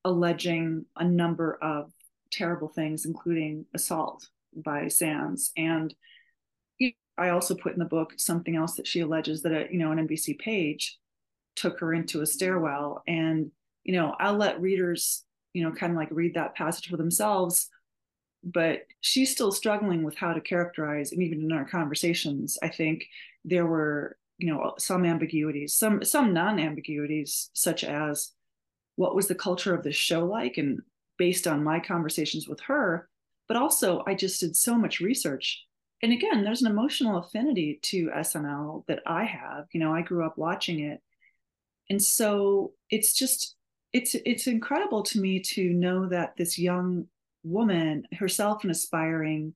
alleging 0.06 0.86
a 0.98 1.04
number 1.04 1.60
of 1.62 1.92
terrible 2.32 2.68
things, 2.68 3.06
including 3.06 3.68
assault 3.76 4.28
by 4.56 4.88
Sanz. 4.88 5.52
And 5.56 5.94
I 7.16 7.30
also 7.30 7.54
put 7.54 7.74
in 7.74 7.80
the 7.80 7.86
book 7.86 8.14
something 8.18 8.56
else 8.56 8.74
that 8.74 8.88
she 8.88 9.02
alleges 9.02 9.44
that 9.44 9.52
a, 9.52 9.68
you 9.72 9.78
know 9.78 9.92
an 9.92 10.08
NBC 10.08 10.40
page 10.40 10.98
took 11.56 11.80
her 11.80 11.94
into 11.94 12.22
a 12.22 12.26
stairwell, 12.26 13.04
and 13.08 13.52
you 13.84 13.94
know 13.94 14.16
I'll 14.20 14.36
let 14.36 14.60
readers 14.60 15.24
you 15.54 15.64
know 15.64 15.72
kind 15.72 15.92
of 15.92 15.98
like 15.98 16.10
read 16.10 16.34
that 16.34 16.56
passage 16.56 16.90
for 16.90 16.98
themselves. 16.98 17.70
But 18.46 18.82
she's 19.02 19.32
still 19.32 19.52
struggling 19.52 20.04
with 20.04 20.16
how 20.16 20.34
to 20.34 20.42
characterize, 20.42 21.12
and 21.12 21.24
even 21.24 21.42
in 21.42 21.52
our 21.52 21.66
conversations, 21.66 22.58
I 22.62 22.70
think 22.70 23.06
there 23.44 23.66
were 23.66 24.18
you 24.38 24.54
know 24.54 24.74
some 24.78 25.06
ambiguities, 25.06 25.74
some 25.74 26.04
some 26.04 26.34
non-ambiguities, 26.34 27.50
such 27.54 27.84
as 27.84 28.32
what 28.96 29.16
was 29.16 29.28
the 29.28 29.36
culture 29.36 29.74
of 29.74 29.84
the 29.84 29.92
show 29.92 30.26
like, 30.26 30.58
and 30.58 30.82
based 31.18 31.48
on 31.48 31.64
my 31.64 31.80
conversations 31.80 32.48
with 32.48 32.60
her, 32.62 33.10
but 33.48 33.58
also 33.58 34.04
I 34.08 34.16
just 34.16 34.40
did 34.40 34.56
so 34.56 34.76
much 34.76 35.00
research. 35.00 35.66
And 36.02 36.12
again, 36.12 36.44
there's 36.44 36.62
an 36.62 36.72
emotional 36.72 37.18
affinity 37.18 37.80
to 37.84 38.10
SNL 38.10 38.86
that 38.88 39.02
I 39.06 39.24
have. 39.24 39.66
You 39.72 39.80
know, 39.80 39.94
I 39.94 40.02
grew 40.02 40.26
up 40.26 40.38
watching 40.38 40.82
it. 40.82 41.02
And 41.90 42.02
so 42.02 42.74
it's 42.90 43.14
just 43.14 43.56
it's 43.94 44.16
it's 44.26 44.48
incredible 44.48 45.04
to 45.04 45.20
me 45.20 45.40
to 45.40 45.70
know 45.70 46.08
that 46.10 46.36
this 46.38 46.60
young 46.60 47.08
woman, 47.46 48.08
herself 48.18 48.64
an 48.64 48.72
aspiring 48.72 49.54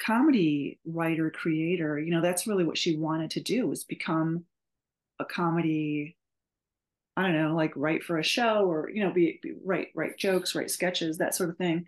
comedy 0.00 0.80
writer 0.84 1.30
creator, 1.30 1.98
you 1.98 2.10
know, 2.10 2.22
that's 2.22 2.46
really 2.46 2.64
what 2.64 2.78
she 2.78 2.96
wanted 2.96 3.30
to 3.32 3.40
do 3.40 3.66
was 3.66 3.84
become 3.84 4.44
a 5.18 5.24
comedy 5.24 6.16
I 7.16 7.22
don't 7.24 7.34
know, 7.34 7.54
like 7.54 7.72
write 7.76 8.02
for 8.02 8.18
a 8.18 8.24
show 8.24 8.64
or, 8.64 8.88
you 8.88 9.04
know, 9.04 9.12
be, 9.12 9.38
be 9.42 9.52
write, 9.62 9.88
write 9.94 10.16
jokes, 10.16 10.54
write 10.54 10.70
sketches, 10.70 11.18
that 11.18 11.34
sort 11.34 11.50
of 11.50 11.58
thing. 11.58 11.86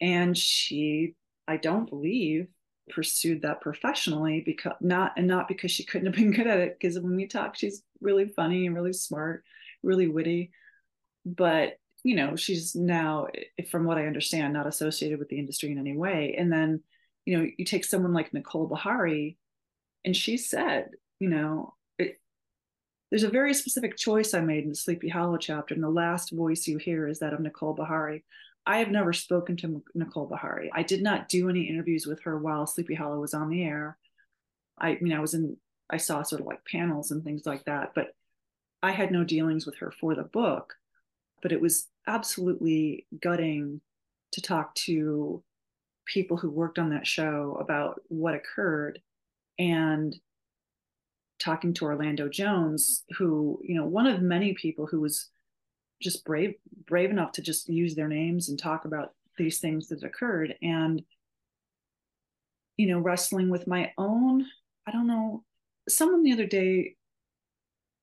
And 0.00 0.36
she, 0.36 1.16
I 1.46 1.58
don't 1.58 1.90
believe, 1.90 2.46
pursued 2.88 3.42
that 3.42 3.60
professionally 3.60 4.42
because 4.46 4.72
not 4.80 5.12
and 5.18 5.26
not 5.26 5.48
because 5.48 5.70
she 5.70 5.84
couldn't 5.84 6.06
have 6.06 6.14
been 6.14 6.30
good 6.30 6.46
at 6.46 6.60
it. 6.60 6.78
Because 6.80 6.98
when 6.98 7.16
we 7.16 7.26
talk, 7.26 7.56
she's 7.56 7.82
really 8.00 8.28
funny 8.28 8.66
and 8.66 8.74
really 8.74 8.94
smart, 8.94 9.44
really 9.82 10.08
witty. 10.08 10.50
But 11.26 11.78
you 12.04 12.14
know, 12.14 12.36
she's 12.36 12.74
now, 12.74 13.26
from 13.70 13.84
what 13.84 13.98
I 13.98 14.06
understand, 14.06 14.52
not 14.52 14.66
associated 14.66 15.18
with 15.18 15.28
the 15.28 15.38
industry 15.38 15.72
in 15.72 15.78
any 15.78 15.96
way. 15.96 16.34
And 16.38 16.52
then, 16.52 16.80
you 17.24 17.36
know, 17.36 17.46
you 17.56 17.64
take 17.64 17.84
someone 17.84 18.12
like 18.12 18.32
Nicole 18.32 18.68
Beharie 18.68 19.36
and 20.04 20.16
she 20.16 20.36
said, 20.36 20.90
you 21.18 21.28
know, 21.28 21.74
there's 23.10 23.22
a 23.22 23.30
very 23.30 23.54
specific 23.54 23.96
choice 23.96 24.34
I 24.34 24.40
made 24.40 24.64
in 24.64 24.70
the 24.70 24.76
Sleepy 24.76 25.08
Hollow 25.08 25.38
chapter, 25.38 25.74
and 25.74 25.82
the 25.82 25.88
last 25.88 26.30
voice 26.30 26.66
you 26.66 26.76
hear 26.76 27.08
is 27.08 27.20
that 27.20 27.32
of 27.32 27.40
Nicole 27.40 27.74
Beharie 27.74 28.22
I 28.66 28.78
have 28.78 28.90
never 28.90 29.14
spoken 29.14 29.56
to 29.58 29.82
Nicole 29.94 30.28
Beharie 30.28 30.68
I 30.74 30.82
did 30.82 31.02
not 31.02 31.28
do 31.28 31.48
any 31.48 31.62
interviews 31.62 32.06
with 32.06 32.20
her 32.24 32.38
while 32.38 32.66
Sleepy 32.66 32.94
Hollow 32.94 33.18
was 33.20 33.32
on 33.32 33.48
the 33.48 33.64
air. 33.64 33.96
I 34.78 34.98
mean, 35.00 35.14
I 35.14 35.20
was 35.20 35.34
in, 35.34 35.56
I 35.88 35.96
saw 35.96 36.22
sort 36.22 36.42
of 36.42 36.46
like 36.46 36.64
panels 36.70 37.10
and 37.10 37.24
things 37.24 37.46
like 37.46 37.64
that, 37.64 37.92
but 37.94 38.08
I 38.82 38.92
had 38.92 39.10
no 39.10 39.24
dealings 39.24 39.64
with 39.64 39.76
her 39.78 39.90
for 39.90 40.14
the 40.14 40.22
book. 40.22 40.74
But 41.42 41.52
it 41.52 41.60
was 41.60 41.88
absolutely 42.06 43.06
gutting 43.20 43.80
to 44.32 44.42
talk 44.42 44.74
to 44.74 45.42
people 46.06 46.36
who 46.36 46.50
worked 46.50 46.78
on 46.78 46.90
that 46.90 47.06
show 47.06 47.56
about 47.60 48.00
what 48.08 48.34
occurred 48.34 49.00
and 49.58 50.16
talking 51.38 51.72
to 51.74 51.84
Orlando 51.84 52.28
Jones, 52.28 53.04
who, 53.16 53.60
you 53.62 53.74
know, 53.74 53.86
one 53.86 54.06
of 54.06 54.20
many 54.20 54.54
people 54.54 54.86
who 54.86 55.00
was 55.00 55.30
just 56.02 56.24
brave, 56.24 56.54
brave 56.86 57.10
enough 57.10 57.32
to 57.32 57.42
just 57.42 57.68
use 57.68 57.94
their 57.94 58.08
names 58.08 58.48
and 58.48 58.58
talk 58.58 58.84
about 58.84 59.12
these 59.36 59.58
things 59.58 59.88
that 59.88 60.02
occurred. 60.02 60.54
And, 60.62 61.02
you 62.76 62.88
know, 62.88 62.98
wrestling 62.98 63.50
with 63.50 63.66
my 63.66 63.92
own, 63.98 64.46
I 64.86 64.92
don't 64.92 65.06
know, 65.06 65.44
someone 65.88 66.22
the 66.22 66.32
other 66.32 66.46
day 66.46 66.96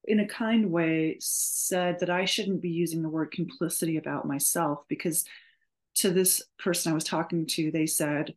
in 0.07 0.19
a 0.19 0.27
kind 0.27 0.71
way 0.71 1.17
said 1.19 1.99
that 1.99 2.09
I 2.09 2.25
shouldn't 2.25 2.61
be 2.61 2.69
using 2.69 3.01
the 3.01 3.09
word 3.09 3.31
complicity 3.31 3.97
about 3.97 4.27
myself 4.27 4.79
because 4.87 5.25
to 5.95 6.11
this 6.11 6.41
person 6.59 6.91
I 6.91 6.95
was 6.95 7.03
talking 7.03 7.45
to, 7.47 7.71
they 7.71 7.85
said 7.85 8.35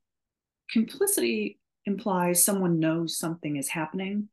complicity 0.70 1.58
implies 1.84 2.44
someone 2.44 2.78
knows 2.78 3.16
something 3.16 3.56
is 3.56 3.68
happening 3.68 4.28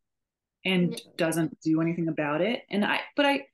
and 0.64 1.00
doesn't 1.18 1.60
do 1.62 1.82
anything 1.82 2.08
about 2.08 2.42
it. 2.42 2.64
And 2.70 2.84
I, 2.84 3.02
but 3.16 3.26
I, 3.26 3.46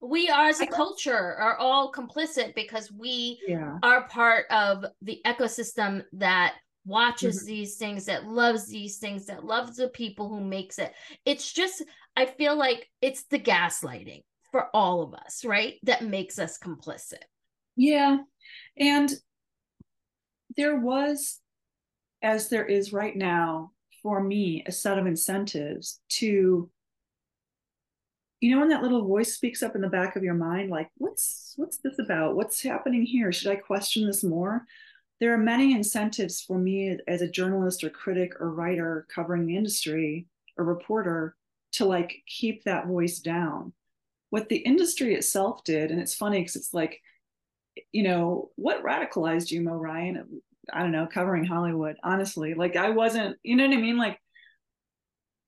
we 0.00 0.28
are 0.28 0.48
as 0.48 0.60
a 0.60 0.66
culture 0.66 1.36
are 1.36 1.56
all 1.56 1.92
complicit 1.92 2.54
because 2.54 2.90
we 2.90 3.38
yeah. 3.46 3.78
are 3.82 4.08
part 4.08 4.46
of 4.50 4.86
the 5.02 5.20
ecosystem 5.26 6.04
that 6.14 6.54
watches 6.86 7.38
mm-hmm. 7.38 7.46
these 7.46 7.76
things 7.76 8.06
that 8.06 8.26
loves 8.26 8.66
these 8.66 8.96
things 8.96 9.26
that 9.26 9.44
loves 9.44 9.76
the 9.76 9.88
people 9.88 10.28
who 10.28 10.40
makes 10.40 10.78
it 10.78 10.94
it's 11.26 11.52
just 11.52 11.84
i 12.20 12.26
feel 12.26 12.56
like 12.56 12.88
it's 13.00 13.24
the 13.24 13.38
gaslighting 13.38 14.22
for 14.50 14.68
all 14.74 15.02
of 15.02 15.14
us 15.14 15.44
right? 15.44 15.74
That 15.84 16.04
makes 16.04 16.38
us 16.38 16.58
complicit. 16.58 17.22
Yeah. 17.76 18.18
And 18.76 19.12
there 20.56 20.78
was 20.78 21.38
as 22.22 22.48
there 22.48 22.66
is 22.66 22.92
right 22.92 23.16
now 23.16 23.70
for 24.02 24.22
me 24.22 24.64
a 24.66 24.72
set 24.72 24.98
of 24.98 25.06
incentives 25.06 26.00
to 26.08 26.68
you 28.40 28.50
know 28.50 28.60
when 28.60 28.70
that 28.70 28.82
little 28.82 29.06
voice 29.06 29.34
speaks 29.34 29.62
up 29.62 29.74
in 29.74 29.80
the 29.80 29.88
back 29.88 30.16
of 30.16 30.22
your 30.22 30.34
mind 30.34 30.70
like 30.70 30.88
what's 30.96 31.54
what's 31.56 31.78
this 31.78 31.98
about? 31.98 32.36
What's 32.36 32.62
happening 32.62 33.04
here? 33.04 33.32
Should 33.32 33.52
i 33.52 33.56
question 33.56 34.06
this 34.06 34.24
more? 34.24 34.64
There 35.20 35.34
are 35.34 35.38
many 35.38 35.74
incentives 35.74 36.40
for 36.40 36.58
me 36.58 36.96
as 37.06 37.20
a 37.20 37.30
journalist 37.30 37.84
or 37.84 37.90
critic 37.90 38.40
or 38.40 38.50
writer 38.50 39.06
covering 39.14 39.46
the 39.46 39.56
industry 39.56 40.26
or 40.56 40.64
reporter 40.64 41.36
to 41.72 41.84
like 41.84 42.22
keep 42.26 42.64
that 42.64 42.86
voice 42.86 43.18
down. 43.18 43.72
What 44.30 44.48
the 44.48 44.58
industry 44.58 45.14
itself 45.14 45.64
did 45.64 45.90
and 45.90 46.00
it's 46.00 46.14
funny 46.14 46.40
because 46.40 46.56
it's 46.56 46.74
like 46.74 47.00
you 47.92 48.02
know 48.02 48.50
what 48.56 48.84
radicalized 48.84 49.50
you 49.50 49.62
mo 49.62 49.74
ryan? 49.74 50.42
I 50.72 50.80
don't 50.80 50.92
know 50.92 51.06
covering 51.06 51.44
hollywood 51.44 51.96
honestly. 52.02 52.54
Like 52.54 52.76
i 52.76 52.90
wasn't 52.90 53.36
you 53.42 53.56
know 53.56 53.66
what 53.66 53.76
i 53.76 53.80
mean? 53.80 53.96
Like 53.96 54.18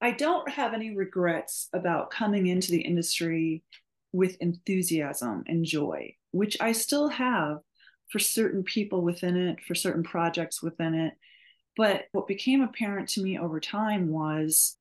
i 0.00 0.11
don't 0.11 0.49
have 0.49 0.75
any 0.75 0.97
regrets 0.97 1.69
about 1.73 2.11
coming 2.11 2.47
into 2.47 2.73
the 2.73 2.83
industry 2.83 3.62
with 4.12 4.37
enthusiasm 4.41 5.43
and 5.47 5.64
joy 5.64 6.14
which 6.33 6.55
i 6.61 6.73
still 6.73 7.09
have 7.09 7.61
for 8.12 8.19
certain 8.19 8.62
people 8.62 9.00
within 9.00 9.37
it, 9.37 9.59
for 9.67 9.75
certain 9.75 10.02
projects 10.02 10.62
within 10.62 10.95
it. 10.95 11.14
But 11.76 12.05
what 12.12 12.26
became 12.26 12.61
apparent 12.61 13.09
to 13.11 13.23
me 13.23 13.38
over 13.38 13.59
time 13.59 14.09
was, 14.09 14.76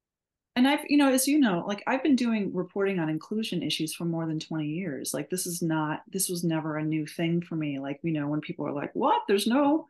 and 0.55 0.67
I've, 0.67 0.81
you 0.87 0.97
know, 0.97 1.11
as 1.11 1.27
you 1.27 1.39
know, 1.39 1.63
like 1.67 1.83
I've 1.87 2.03
been 2.03 2.15
doing 2.15 2.53
reporting 2.53 2.99
on 2.99 3.09
inclusion 3.09 3.63
issues 3.63 3.93
for 3.93 4.05
more 4.05 4.25
than 4.25 4.39
20 4.39 4.65
years. 4.65 5.13
Like 5.13 5.29
this 5.29 5.47
is 5.47 5.61
not, 5.61 6.01
this 6.11 6.27
was 6.29 6.43
never 6.43 6.77
a 6.77 6.83
new 6.83 7.05
thing 7.05 7.41
for 7.41 7.55
me. 7.55 7.79
Like, 7.79 7.99
you 8.03 8.11
know, 8.11 8.27
when 8.27 8.41
people 8.41 8.67
are 8.67 8.73
like, 8.73 8.91
what? 8.93 9.21
There's 9.27 9.47
no, 9.47 9.87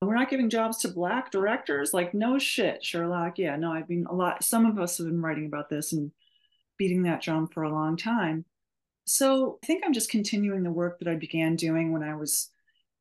we're 0.00 0.14
not 0.14 0.30
giving 0.30 0.50
jobs 0.50 0.78
to 0.78 0.88
black 0.88 1.30
directors. 1.30 1.92
Like, 1.92 2.14
no 2.14 2.38
shit, 2.38 2.84
Sherlock. 2.84 3.38
Yeah, 3.38 3.56
no, 3.56 3.72
I've 3.72 3.88
been 3.88 4.06
a 4.08 4.14
lot, 4.14 4.44
some 4.44 4.66
of 4.66 4.78
us 4.78 4.98
have 4.98 5.06
been 5.06 5.22
writing 5.22 5.46
about 5.46 5.68
this 5.68 5.92
and 5.92 6.12
beating 6.78 7.02
that 7.04 7.22
drum 7.22 7.48
for 7.48 7.62
a 7.62 7.72
long 7.72 7.96
time. 7.96 8.44
So 9.06 9.58
I 9.62 9.66
think 9.66 9.82
I'm 9.84 9.92
just 9.92 10.10
continuing 10.10 10.62
the 10.62 10.70
work 10.70 10.98
that 10.98 11.08
I 11.08 11.14
began 11.14 11.56
doing 11.56 11.92
when 11.92 12.02
I 12.02 12.14
was 12.14 12.50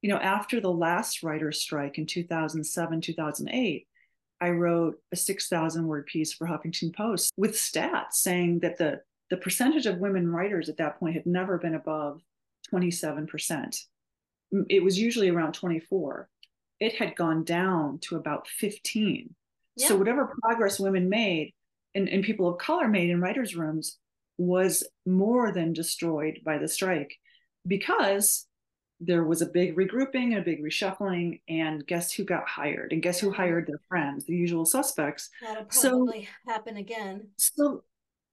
you 0.03 0.09
know, 0.09 0.17
after 0.17 0.59
the 0.59 0.69
last 0.69 1.23
writer's 1.23 1.61
strike 1.61 1.97
in 1.97 2.05
2007, 2.05 3.01
2008, 3.01 3.87
I 4.43 4.49
wrote 4.49 4.99
a 5.13 5.15
6,000 5.15 5.87
word 5.87 6.05
piece 6.05 6.33
for 6.33 6.45
Huffington 6.45 6.93
Post 6.93 7.31
with 7.37 7.53
stats 7.53 8.15
saying 8.15 8.59
that 8.59 8.77
the, 8.77 8.99
the 9.29 9.37
percentage 9.37 9.85
of 9.85 9.99
women 9.99 10.29
writers 10.29 10.67
at 10.67 10.75
that 10.77 10.99
point 10.99 11.15
had 11.15 11.25
never 11.25 11.57
been 11.57 11.75
above 11.75 12.21
27%. 12.73 13.85
It 14.69 14.83
was 14.83 14.99
usually 14.99 15.29
around 15.29 15.53
24. 15.53 16.27
It 16.81 16.95
had 16.95 17.15
gone 17.15 17.45
down 17.45 17.99
to 17.99 18.17
about 18.17 18.49
15. 18.49 19.33
Yeah. 19.77 19.87
So 19.87 19.95
whatever 19.95 20.35
progress 20.41 20.77
women 20.77 21.07
made 21.07 21.53
and, 21.95 22.09
and 22.09 22.21
people 22.21 22.49
of 22.49 22.57
color 22.57 22.89
made 22.89 23.11
in 23.11 23.21
writers' 23.21 23.55
rooms 23.55 23.97
was 24.37 24.83
more 25.05 25.53
than 25.53 25.71
destroyed 25.71 26.41
by 26.43 26.57
the 26.57 26.67
strike 26.67 27.15
because 27.65 28.45
there 28.99 29.23
was 29.23 29.41
a 29.41 29.47
big 29.47 29.75
regrouping, 29.75 30.31
and 30.31 30.37
a 30.37 30.41
big 30.41 30.63
reshuffling, 30.63 31.41
and 31.49 31.85
guess 31.87 32.11
who 32.11 32.23
got 32.23 32.47
hired? 32.47 32.93
And 32.93 33.01
guess 33.01 33.19
who 33.19 33.31
hired 33.31 33.67
their 33.67 33.81
friends, 33.89 34.25
the 34.25 34.35
usual 34.35 34.65
suspects. 34.65 35.29
That'll 35.41 35.65
probably 35.65 36.29
so, 36.45 36.51
happen 36.51 36.77
again. 36.77 37.27
So 37.37 37.83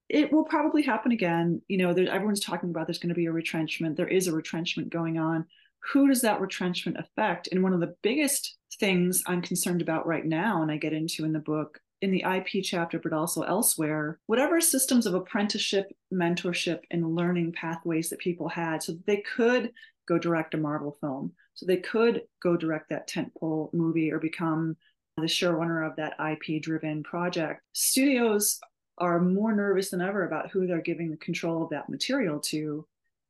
it 0.08 0.32
will 0.32 0.44
probably 0.44 0.82
happen 0.82 1.12
again. 1.12 1.62
You 1.68 1.78
know, 1.78 1.90
everyone's 1.90 2.40
talking 2.40 2.70
about 2.70 2.86
there's 2.86 2.98
going 2.98 3.10
to 3.10 3.14
be 3.14 3.26
a 3.26 3.32
retrenchment. 3.32 3.96
There 3.96 4.08
is 4.08 4.26
a 4.26 4.34
retrenchment 4.34 4.90
going 4.90 5.18
on. 5.18 5.46
Who 5.92 6.08
does 6.08 6.20
that 6.22 6.40
retrenchment 6.40 6.98
affect? 6.98 7.48
And 7.50 7.62
one 7.62 7.72
of 7.72 7.80
the 7.80 7.94
biggest 8.02 8.58
things 8.78 9.22
I'm 9.26 9.40
concerned 9.40 9.82
about 9.82 10.06
right 10.06 10.26
now, 10.26 10.62
and 10.62 10.70
I 10.70 10.76
get 10.76 10.92
into 10.92 11.24
in 11.24 11.32
the 11.32 11.38
book, 11.38 11.80
in 12.02 12.10
the 12.10 12.24
IP 12.24 12.64
chapter, 12.64 12.98
but 12.98 13.12
also 13.12 13.42
elsewhere, 13.42 14.18
whatever 14.26 14.60
systems 14.60 15.06
of 15.06 15.14
apprenticeship, 15.14 15.86
mentorship, 16.12 16.80
and 16.90 17.14
learning 17.14 17.52
pathways 17.52 18.10
that 18.10 18.18
people 18.18 18.48
had, 18.48 18.82
so 18.82 18.92
that 18.92 19.06
they 19.06 19.22
could 19.36 19.70
go 20.10 20.18
direct 20.18 20.54
a 20.54 20.58
Marvel 20.58 20.96
film. 21.00 21.32
So 21.54 21.66
they 21.66 21.76
could 21.76 22.22
go 22.42 22.56
direct 22.56 22.90
that 22.90 23.08
tentpole 23.08 23.72
movie 23.72 24.10
or 24.10 24.18
become 24.18 24.76
the 25.16 25.22
showrunner 25.22 25.86
of 25.88 25.96
that 25.96 26.16
IP 26.18 26.60
driven 26.60 27.02
project. 27.02 27.62
Studios 27.72 28.58
are 28.98 29.20
more 29.20 29.54
nervous 29.54 29.90
than 29.90 30.00
ever 30.00 30.26
about 30.26 30.50
who 30.50 30.66
they're 30.66 30.80
giving 30.80 31.10
the 31.10 31.16
control 31.16 31.62
of 31.62 31.70
that 31.70 31.88
material 31.88 32.40
to. 32.40 32.86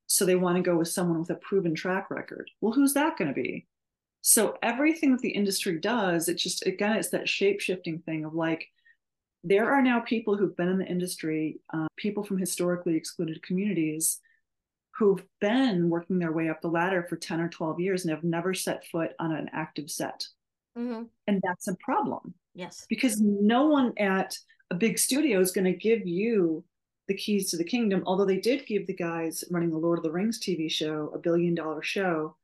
So 0.07 0.25
they 0.25 0.37
want 0.37 0.57
to 0.57 0.63
go 0.63 0.77
with 0.77 0.89
someone 0.89 1.21
with 1.21 1.31
a 1.31 1.35
proven 1.35 1.75
track 1.75 2.11
record. 2.11 2.51
Well, 2.61 2.73
who's 2.73 2.95
that 2.95 3.19
going 3.19 3.29
to 3.29 3.35
be? 3.35 3.67
So 4.23 4.57
everything 4.63 5.13
that 5.13 5.21
the 5.21 5.31
industry 5.31 5.79
does, 5.79 6.29
it's 6.29 6.43
just, 6.43 6.67
again, 6.67 6.97
it's 6.97 7.11
that 7.11 7.29
shape 7.29 7.61
shifting 7.61 8.01
thing 8.01 8.25
of 8.25 8.35
like, 8.35 8.67
there 9.45 9.71
are 9.71 9.83
now 9.83 10.01
people 10.01 10.37
who've 10.37 10.57
been 10.57 10.69
in 10.69 10.79
the 10.79 10.87
industry, 10.87 11.61
uh, 11.73 11.87
people 11.97 12.23
from 12.23 12.39
historically 12.39 12.97
excluded 12.97 13.43
communities 13.43 14.21
who've 15.01 15.25
been 15.41 15.89
working 15.89 16.19
their 16.19 16.31
way 16.31 16.51
up 16.51 16.61
the 16.61 16.69
ladder 16.69 17.07
for 17.09 17.17
10 17.17 17.41
or 17.41 17.49
12 17.49 17.81
years 17.81 18.05
and 18.05 18.11
have 18.11 18.23
never 18.23 18.53
set 18.53 18.87
foot 18.93 19.13
on 19.19 19.33
an 19.33 19.49
active 19.55 19.91
set. 19.91 20.27
Mm-hmm. 20.77 21.05
And 21.27 21.41
that's 21.43 21.69
a 21.69 21.77
problem. 21.77 22.35
Yes. 22.55 22.85
Because 22.87 23.19
no 23.19 23.67
one 23.67 23.95
at 23.97 24.37
a 24.71 24.75
big 24.75 24.99
studio 24.99 25.41
is 25.41 25.53
going 25.53 25.65
to 25.65 25.73
give 25.73 26.07
you 26.07 26.63
the 27.09 27.15
keys 27.15 27.49
to 27.51 27.57
the 27.57 27.65
kingdom, 27.65 28.03
although 28.05 28.27
they 28.27 28.37
did 28.37 28.67
give 28.67 28.87
the 28.87 28.95
guys 28.95 29.43
running 29.51 29.71
the 29.71 29.79
Lord 29.79 29.99
of 29.99 30.03
the 30.03 30.13
Rings 30.13 30.39
TV 30.39 30.71
show 30.71 31.11
a 31.15 31.19
billion 31.19 31.55
dollar 31.55 31.83
show. 31.83 32.37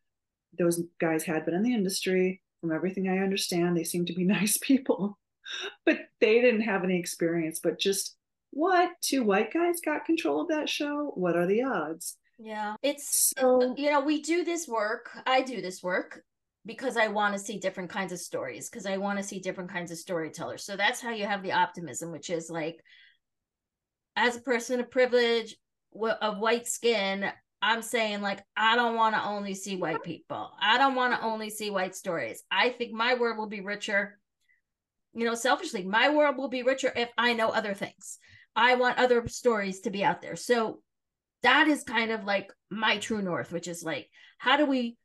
Those 0.59 0.83
guys 0.99 1.25
had 1.25 1.45
been 1.45 1.55
in 1.55 1.63
the 1.63 1.75
industry. 1.75 2.41
From 2.63 2.73
everything 2.73 3.07
I 3.07 3.19
understand, 3.19 3.77
they 3.77 3.85
seem 3.85 4.07
to 4.07 4.15
be 4.15 4.25
nice 4.25 4.57
people, 4.57 5.19
but 5.85 5.99
they 6.23 6.41
didn't 6.41 6.63
have 6.63 6.85
any 6.85 6.99
experience. 6.99 7.61
But 7.63 7.79
just 7.79 8.17
what? 8.51 8.93
Two 9.03 9.25
white 9.25 9.53
guys 9.53 9.81
got 9.85 10.07
control 10.07 10.41
of 10.41 10.49
that 10.49 10.71
show? 10.71 11.13
What 11.15 11.37
are 11.37 11.47
the 11.47 11.63
odds? 11.63 12.17
Yeah. 12.39 12.77
It's, 12.83 13.33
so, 13.37 13.75
you 13.77 13.91
know, 13.91 14.01
we 14.01 14.23
do 14.23 14.45
this 14.45 14.69
work. 14.69 15.11
I 15.27 15.43
do 15.43 15.61
this 15.61 15.83
work 15.83 16.23
because 16.65 16.97
I 16.97 17.09
want 17.09 17.35
to 17.35 17.41
see 17.41 17.59
different 17.59 17.91
kinds 17.91 18.13
of 18.13 18.19
stories, 18.19 18.69
because 18.69 18.87
I 18.87 18.97
want 18.97 19.19
to 19.19 19.25
see 19.25 19.39
different 19.39 19.71
kinds 19.71 19.91
of 19.91 19.99
storytellers. 19.99 20.65
So 20.65 20.77
that's 20.77 21.01
how 21.01 21.11
you 21.11 21.25
have 21.25 21.43
the 21.43 21.53
optimism, 21.53 22.13
which 22.13 22.29
is 22.29 22.51
like, 22.51 22.83
as 24.17 24.37
a 24.37 24.41
person 24.41 24.81
of 24.81 24.91
privilege, 24.91 25.57
of 26.21 26.39
white 26.39 26.67
skin, 26.67 27.31
I'm 27.63 27.83
saying 27.83 28.21
like 28.21 28.43
I 28.57 28.77
don't 28.77 28.97
want 28.97 29.15
to 29.15 29.25
only 29.25 29.55
see 29.55 29.77
white 29.77 30.03
people. 30.03 30.51
I 30.61 30.79
don't 30.79 30.95
want 30.95 31.15
to 31.15 31.23
only 31.25 31.51
see 31.51 31.71
white 31.71 31.95
stories. 31.95 32.43
I 32.51 32.69
think 32.71 32.93
my 32.93 33.15
world 33.15 33.39
will 33.39 33.49
be 33.49 33.61
richer. 33.61 34.19
You 35.15 35.25
know, 35.25 35.35
selfishly, 35.35 35.85
my 35.85 36.11
world 36.11 36.37
will 36.37 36.49
be 36.49 36.63
richer 36.63 36.93
if 36.95 37.09
I 37.17 37.33
know 37.33 37.49
other 37.49 37.73
things. 37.73 38.19
I 38.55 38.75
want 38.75 38.99
other 38.99 39.27
stories 39.29 39.81
to 39.81 39.91
be 39.91 40.05
out 40.05 40.21
there. 40.21 40.37
So 40.37 40.81
that 41.47 41.69
is 41.69 41.85
kind 41.85 42.11
of 42.11 42.25
like 42.25 42.53
my 42.71 42.99
true 42.99 43.23
north, 43.23 43.53
which 43.53 43.69
is 43.69 43.85
like, 43.85 44.09
how 44.39 44.57
do 44.57 44.67
we 44.67 44.97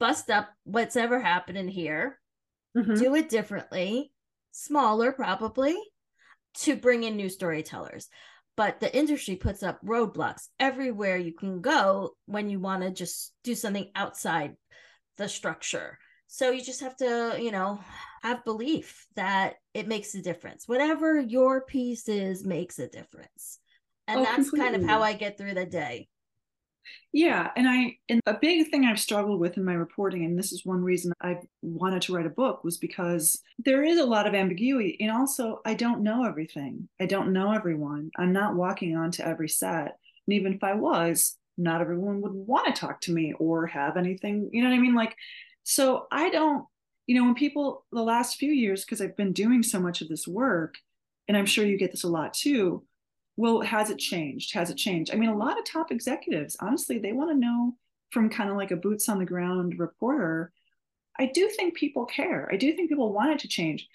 bust 0.00 0.30
up 0.30 0.48
what's 0.64 0.96
ever 0.96 1.20
happening 1.20 1.68
here, 1.68 2.18
mm-hmm. 2.74 2.94
do 2.94 3.14
it 3.14 3.28
differently, 3.28 4.10
smaller 4.50 5.12
probably, 5.12 5.76
to 6.54 6.74
bring 6.74 7.02
in 7.02 7.16
new 7.16 7.28
storytellers. 7.28 8.08
But 8.56 8.80
the 8.80 8.96
industry 8.96 9.36
puts 9.36 9.62
up 9.62 9.78
roadblocks 9.84 10.48
everywhere 10.58 11.18
you 11.18 11.34
can 11.34 11.60
go 11.60 12.12
when 12.24 12.48
you 12.48 12.60
want 12.60 12.82
to 12.82 12.90
just 12.90 13.34
do 13.42 13.54
something 13.54 13.90
outside 13.94 14.56
the 15.18 15.28
structure. 15.28 15.98
So 16.28 16.50
you 16.50 16.62
just 16.64 16.80
have 16.80 16.96
to, 16.96 17.36
you 17.38 17.50
know, 17.50 17.78
have 18.22 18.44
belief 18.44 19.06
that 19.16 19.56
it 19.74 19.86
makes 19.86 20.14
a 20.14 20.22
difference. 20.22 20.66
Whatever 20.66 21.20
your 21.20 21.60
piece 21.60 22.08
is 22.08 22.42
makes 22.42 22.78
a 22.78 22.88
difference. 22.88 23.58
And 24.06 24.20
oh, 24.20 24.24
that's 24.24 24.50
completely. 24.50 24.60
kind 24.60 24.76
of 24.76 24.88
how 24.88 25.02
I 25.02 25.14
get 25.14 25.38
through 25.38 25.54
the 25.54 25.66
day. 25.66 26.08
Yeah, 27.12 27.50
and 27.56 27.68
I 27.68 27.96
and 28.08 28.20
a 28.26 28.34
big 28.34 28.68
thing 28.70 28.84
I've 28.84 29.00
struggled 29.00 29.40
with 29.40 29.56
in 29.56 29.64
my 29.64 29.74
reporting, 29.74 30.24
and 30.24 30.38
this 30.38 30.52
is 30.52 30.66
one 30.66 30.82
reason 30.82 31.12
I 31.22 31.38
wanted 31.62 32.02
to 32.02 32.14
write 32.14 32.26
a 32.26 32.30
book, 32.30 32.64
was 32.64 32.76
because 32.76 33.40
there 33.58 33.82
is 33.82 33.98
a 33.98 34.04
lot 34.04 34.26
of 34.26 34.34
ambiguity, 34.34 34.96
and 35.00 35.10
also 35.10 35.60
I 35.64 35.74
don't 35.74 36.02
know 36.02 36.24
everything. 36.24 36.88
I 37.00 37.06
don't 37.06 37.32
know 37.32 37.52
everyone. 37.52 38.10
I'm 38.18 38.32
not 38.32 38.56
walking 38.56 38.96
onto 38.96 39.22
every 39.22 39.48
set, 39.48 39.96
and 40.26 40.34
even 40.34 40.54
if 40.54 40.64
I 40.64 40.74
was, 40.74 41.36
not 41.56 41.80
everyone 41.80 42.20
would 42.20 42.32
want 42.32 42.66
to 42.66 42.78
talk 42.78 43.00
to 43.02 43.12
me 43.12 43.32
or 43.38 43.66
have 43.66 43.96
anything. 43.96 44.50
You 44.52 44.62
know 44.62 44.68
what 44.68 44.76
I 44.76 44.80
mean? 44.80 44.94
Like, 44.94 45.16
so 45.62 46.06
I 46.10 46.30
don't. 46.30 46.66
You 47.06 47.16
know, 47.16 47.24
when 47.24 47.34
people 47.34 47.84
the 47.92 48.02
last 48.02 48.36
few 48.36 48.50
years, 48.50 48.84
because 48.84 49.00
I've 49.00 49.16
been 49.16 49.32
doing 49.32 49.62
so 49.62 49.78
much 49.78 50.00
of 50.00 50.08
this 50.08 50.26
work, 50.26 50.74
and 51.28 51.36
I'm 51.36 51.46
sure 51.46 51.64
you 51.64 51.78
get 51.78 51.92
this 51.92 52.04
a 52.04 52.08
lot 52.08 52.34
too 52.34 52.84
well 53.36 53.60
has 53.60 53.90
it 53.90 53.98
changed? 53.98 54.54
Has 54.54 54.70
it 54.70 54.76
changed? 54.76 55.12
I 55.12 55.16
mean 55.16 55.30
a 55.30 55.36
lot 55.36 55.58
of 55.58 55.64
top 55.64 55.90
executives 55.90 56.56
honestly 56.60 56.98
they 56.98 57.12
want 57.12 57.30
to 57.30 57.36
know 57.36 57.74
from 58.10 58.30
kind 58.30 58.50
of 58.50 58.56
like 58.56 58.70
a 58.70 58.76
boots 58.76 59.08
on 59.08 59.18
the 59.18 59.24
ground 59.24 59.78
reporter. 59.78 60.52
I 61.18 61.26
do 61.26 61.48
think 61.48 61.74
people 61.74 62.06
care. 62.06 62.48
I 62.52 62.56
do 62.56 62.72
think 62.72 62.88
people 62.88 63.12
want 63.12 63.32
it 63.32 63.38
to 63.40 63.48
change. 63.48 63.88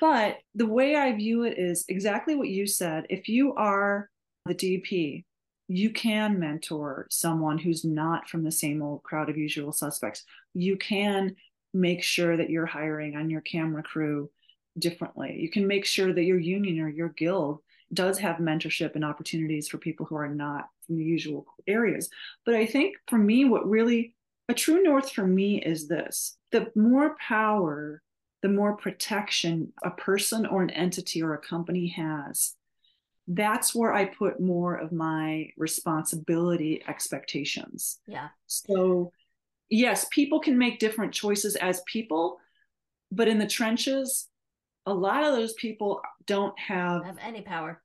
But 0.00 0.38
the 0.54 0.66
way 0.66 0.96
i 0.96 1.12
view 1.12 1.44
it 1.44 1.58
is 1.58 1.84
exactly 1.88 2.34
what 2.34 2.48
you 2.48 2.66
said. 2.66 3.06
If 3.08 3.28
you 3.28 3.54
are 3.54 4.10
the 4.46 4.54
dp 4.54 5.24
you 5.68 5.90
can 5.90 6.38
mentor 6.38 7.06
someone 7.10 7.58
who's 7.58 7.84
not 7.84 8.28
from 8.28 8.44
the 8.44 8.52
same 8.52 8.82
old 8.82 9.02
crowd 9.02 9.28
of 9.28 9.36
usual 9.36 9.72
suspects. 9.72 10.24
You 10.54 10.76
can 10.76 11.34
make 11.74 12.02
sure 12.02 12.36
that 12.36 12.50
you're 12.50 12.66
hiring 12.66 13.16
on 13.16 13.30
your 13.30 13.40
camera 13.40 13.82
crew 13.82 14.30
differently. 14.78 15.36
You 15.40 15.50
can 15.50 15.66
make 15.66 15.84
sure 15.84 16.12
that 16.12 16.24
your 16.24 16.38
union 16.38 16.80
or 16.80 16.88
your 16.88 17.08
guild 17.08 17.60
does 17.92 18.18
have 18.18 18.36
mentorship 18.36 18.94
and 18.94 19.04
opportunities 19.04 19.68
for 19.68 19.78
people 19.78 20.06
who 20.06 20.16
are 20.16 20.28
not 20.28 20.68
from 20.86 20.96
the 20.96 21.04
usual 21.04 21.46
areas. 21.66 22.10
But 22.44 22.54
I 22.54 22.66
think 22.66 22.96
for 23.08 23.18
me, 23.18 23.44
what 23.44 23.68
really 23.68 24.14
a 24.48 24.54
true 24.54 24.82
north 24.82 25.10
for 25.10 25.26
me 25.26 25.60
is 25.60 25.88
this 25.88 26.36
the 26.52 26.70
more 26.74 27.16
power, 27.16 28.02
the 28.42 28.48
more 28.48 28.76
protection 28.76 29.72
a 29.82 29.90
person 29.90 30.46
or 30.46 30.62
an 30.62 30.70
entity 30.70 31.22
or 31.22 31.34
a 31.34 31.38
company 31.38 31.88
has. 31.88 32.54
That's 33.28 33.74
where 33.74 33.92
I 33.92 34.04
put 34.04 34.40
more 34.40 34.76
of 34.76 34.92
my 34.92 35.50
responsibility 35.56 36.84
expectations. 36.86 37.98
Yeah. 38.06 38.28
So, 38.46 39.10
yes, 39.68 40.06
people 40.12 40.38
can 40.38 40.56
make 40.56 40.78
different 40.78 41.12
choices 41.12 41.56
as 41.56 41.82
people, 41.86 42.38
but 43.10 43.26
in 43.26 43.40
the 43.40 43.46
trenches, 43.48 44.28
a 44.86 44.94
lot 44.94 45.24
of 45.24 45.34
those 45.34 45.54
people 45.54 46.00
don't 46.26 46.58
have 46.58 47.04
have 47.04 47.18
any 47.22 47.42
power. 47.42 47.82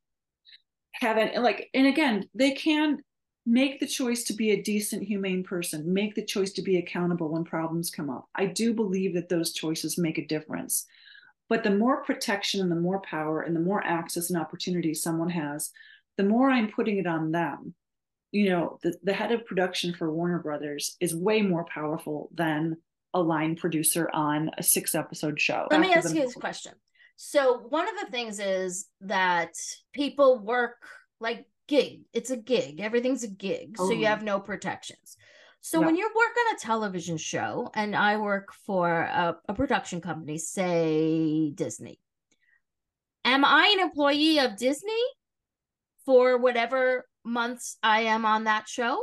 have 0.94 1.18
any 1.18 1.38
like 1.38 1.70
and 1.74 1.88
again 1.88 2.28
they 2.34 2.52
can 2.52 3.00
make 3.46 3.80
the 3.80 3.88
choice 3.88 4.24
to 4.26 4.34
be 4.34 4.52
a 4.52 4.62
decent 4.62 5.04
humane 5.04 5.44
person 5.44 5.92
make 5.92 6.14
the 6.14 6.24
choice 6.24 6.52
to 6.54 6.62
be 6.62 6.78
accountable 6.78 7.30
when 7.30 7.44
problems 7.44 7.90
come 7.90 8.10
up. 8.10 8.28
I 8.36 8.46
do 8.46 8.74
believe 8.74 9.16
that 9.16 9.30
those 9.30 9.52
choices 9.54 9.98
make 9.98 10.20
a 10.20 10.28
difference. 10.28 10.86
But 11.50 11.64
the 11.64 11.76
more 11.76 12.04
protection 12.04 12.62
and 12.62 12.72
the 12.72 12.76
more 12.76 13.02
power 13.02 13.42
and 13.42 13.56
the 13.56 13.60
more 13.60 13.84
access 13.84 14.30
and 14.30 14.40
opportunity 14.40 14.94
someone 14.94 15.30
has 15.30 15.72
the 16.18 16.24
more 16.24 16.50
i'm 16.50 16.72
putting 16.72 16.98
it 16.98 17.08
on 17.08 17.32
them. 17.32 17.74
You 18.32 18.50
know 18.50 18.80
the, 18.84 18.96
the 19.04 19.14
head 19.14 19.32
of 19.32 19.46
production 19.46 19.94
for 19.94 20.14
warner 20.14 20.40
brothers 20.40 20.96
is 21.00 21.16
way 21.16 21.42
more 21.42 21.66
powerful 21.66 22.30
than 22.34 22.78
a 23.14 23.22
line 23.22 23.56
producer 23.56 24.10
on 24.14 24.52
a 24.58 24.64
six 24.64 24.96
episode 24.96 25.40
show. 25.40 25.68
Let 25.70 25.82
me 25.82 25.94
ask 25.94 26.16
you 26.16 26.22
this 26.22 26.36
question 26.36 26.74
so 27.24 27.60
one 27.70 27.88
of 27.88 27.94
the 28.00 28.12
things 28.12 28.40
is 28.40 28.88
that 29.02 29.54
people 29.94 30.40
work 30.40 30.78
like 31.20 31.46
gig. 31.68 32.02
It's 32.14 32.32
a 32.32 32.36
gig. 32.36 32.80
Everything's 32.80 33.24
a 33.24 33.28
gig. 33.28 33.76
Oh. 33.78 33.88
So 33.88 33.94
you 33.94 34.06
oh. 34.06 34.10
have 34.10 34.24
no 34.24 34.40
protections. 34.40 35.18
So 35.62 35.80
when 35.80 35.96
you 35.96 36.10
work 36.16 36.36
on 36.36 36.56
a 36.56 36.60
television 36.60 37.18
show, 37.18 37.70
and 37.76 37.96
I 37.96 38.18
work 38.18 38.52
for 38.66 38.90
a, 38.90 39.38
a 39.48 39.54
production 39.54 40.02
company, 40.02 40.40
say 40.40 41.52
Disney, 41.52 42.00
am 43.24 43.46
I 43.46 43.72
an 43.78 43.82
employee 43.82 44.40
of 44.40 44.58
Disney 44.58 45.04
for 46.08 46.40
whatever 46.40 47.06
months 47.24 47.78
I 47.84 48.02
am 48.02 48.26
on 48.26 48.46
that 48.46 48.68
show? 48.68 49.00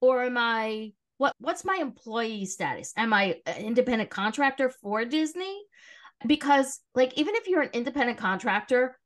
Or 0.00 0.22
am 0.22 0.38
I 0.38 0.92
what 1.18 1.34
what's 1.38 1.66
my 1.66 1.76
employee 1.76 2.46
status? 2.46 2.94
Am 2.96 3.12
I 3.12 3.42
an 3.44 3.62
independent 3.62 4.08
contractor 4.08 4.70
for 4.70 5.04
Disney? 5.04 5.60
Because 6.26 6.80
like 6.94 7.12
even 7.16 7.34
if 7.36 7.48
you're 7.48 7.62
an 7.62 7.70
independent 7.72 8.18
contractor 8.18 8.96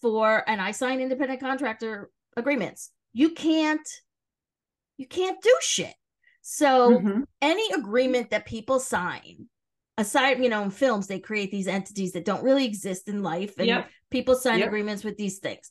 for 0.00 0.42
and 0.48 0.60
I 0.60 0.70
sign 0.70 1.00
independent 1.00 1.40
contractor 1.40 2.10
agreements, 2.36 2.90
you 3.12 3.30
can't 3.30 3.86
you 4.96 5.06
can't 5.06 5.40
do 5.42 5.54
shit. 5.60 5.94
So 6.42 6.98
mm-hmm. 6.98 7.20
any 7.42 7.72
agreement 7.72 8.30
that 8.30 8.46
people 8.46 8.80
sign, 8.80 9.46
aside, 9.98 10.42
you 10.42 10.48
know, 10.48 10.62
in 10.62 10.70
films, 10.70 11.06
they 11.06 11.20
create 11.20 11.50
these 11.50 11.68
entities 11.68 12.12
that 12.12 12.24
don't 12.24 12.42
really 12.42 12.64
exist 12.64 13.08
in 13.08 13.22
life, 13.22 13.54
and 13.58 13.66
yep. 13.66 13.88
people 14.10 14.34
sign 14.34 14.58
yep. 14.58 14.68
agreements 14.68 15.04
with 15.04 15.16
these 15.16 15.38
things. 15.38 15.70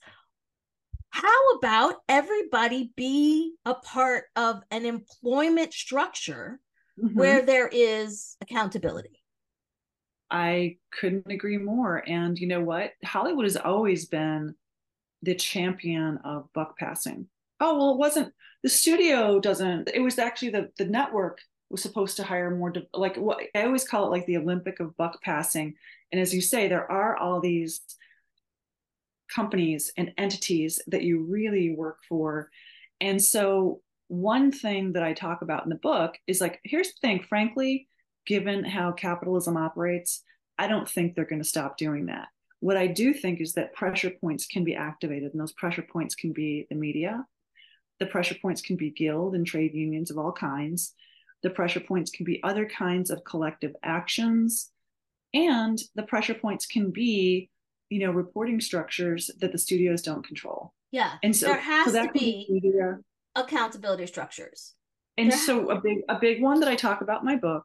How 1.10 1.52
about 1.58 1.96
everybody 2.08 2.92
be 2.96 3.54
a 3.66 3.74
part 3.74 4.26
of 4.36 4.62
an 4.70 4.86
employment 4.86 5.74
structure 5.74 6.60
mm-hmm. 7.02 7.18
where 7.18 7.42
there 7.42 7.68
is 7.68 8.38
accountability? 8.42 9.19
I 10.32 10.78
couldn't 10.92 11.32
agree 11.32 11.58
more. 11.58 12.04
And 12.08 12.38
you 12.38 12.48
know 12.48 12.62
what? 12.62 12.94
Hollywood 13.04 13.46
has 13.46 13.58
always 13.58 14.06
been 14.06 14.56
the 15.24 15.36
champion 15.36 16.18
of 16.24 16.52
buck 16.54 16.78
passing. 16.78 17.28
Oh, 17.60 17.78
well, 17.78 17.92
it 17.92 17.98
wasn't 17.98 18.34
the 18.64 18.70
studio 18.70 19.40
doesn't, 19.40 19.90
it 19.94 20.00
was 20.00 20.20
actually 20.20 20.50
the, 20.50 20.70
the 20.78 20.86
network 20.86 21.40
was 21.70 21.82
supposed 21.82 22.18
to 22.18 22.24
hire 22.24 22.52
more, 22.52 22.74
like 22.94 23.16
what 23.16 23.40
I 23.56 23.64
always 23.64 23.88
call 23.88 24.06
it 24.06 24.12
like 24.12 24.26
the 24.26 24.38
Olympic 24.38 24.80
of 24.80 24.96
buck 24.98 25.22
passing. 25.22 25.76
And 26.12 26.20
as 26.20 26.34
you 26.34 26.42
say, 26.42 26.68
there 26.68 26.90
are 26.92 27.16
all 27.18 27.40
these 27.40 27.82
companies 29.34 29.92
and 29.98 30.12
entities 30.18 30.82
that 30.88 31.04
you 31.04 31.24
really 31.24 31.76
work 31.76 32.00
for. 32.08 32.50
And 33.00 33.22
so, 33.22 33.82
one 34.08 34.52
thing 34.52 34.94
that 34.94 35.04
I 35.04 35.14
talk 35.14 35.44
about 35.44 35.64
in 35.64 35.70
the 35.70 35.76
book 35.76 36.18
is 36.26 36.42
like, 36.42 36.60
here's 36.64 36.88
the 36.88 37.00
thing, 37.00 37.22
frankly, 37.22 37.88
given 38.26 38.64
how 38.64 38.92
capitalism 38.92 39.58
operates, 39.58 40.24
I 40.58 40.68
don't 40.68 40.90
think 40.90 41.16
they're 41.16 41.26
going 41.26 41.42
to 41.42 41.48
stop 41.48 41.78
doing 41.78 42.08
that. 42.08 42.28
What 42.60 42.78
I 42.78 42.88
do 42.88 43.14
think 43.14 43.40
is 43.40 43.54
that 43.54 43.74
pressure 43.74 44.12
points 44.22 44.46
can 44.46 44.64
be 44.64 44.76
activated, 44.76 45.32
and 45.32 45.40
those 45.40 45.54
pressure 45.54 45.82
points 45.82 46.16
can 46.16 46.34
be 46.34 46.68
the 46.70 46.76
media. 46.76 47.26
The 48.00 48.06
pressure 48.06 48.36
points 48.42 48.62
can 48.62 48.76
be 48.76 48.92
guild 48.92 49.36
and 49.36 49.46
trade 49.46 49.74
unions 49.74 50.12
of 50.12 50.18
all 50.18 50.32
kinds. 50.32 50.94
The 51.44 51.50
pressure 51.50 51.80
points 51.80 52.12
can 52.12 52.26
be 52.26 52.42
other 52.44 52.66
kinds 52.66 53.10
of 53.10 53.24
collective 53.24 53.74
actions. 53.84 54.72
And 55.34 55.80
the 55.96 56.04
pressure 56.04 56.34
points 56.34 56.66
can 56.66 56.92
be, 56.92 57.50
you 57.90 58.00
know, 58.00 58.12
reporting 58.12 58.60
structures 58.60 59.30
that 59.40 59.52
the 59.52 59.58
studios 59.58 60.02
don't 60.02 60.26
control. 60.26 60.74
Yeah. 60.92 61.14
And 61.24 61.36
so 61.36 61.48
there 61.48 61.60
has 61.60 61.94
so 61.94 62.08
to 62.08 62.12
be 62.12 62.48
media. 62.50 62.98
accountability 63.36 64.08
structures. 64.08 64.74
And 65.18 65.32
there 65.32 65.38
so 65.38 65.70
a 65.70 65.80
big 65.80 66.00
a 66.10 66.18
big 66.20 66.42
one 66.42 66.60
that 66.62 66.70
I 66.70 66.76
talk 66.76 67.02
about 67.02 67.22
in 67.22 67.26
my 67.26 67.36
book 67.36 67.64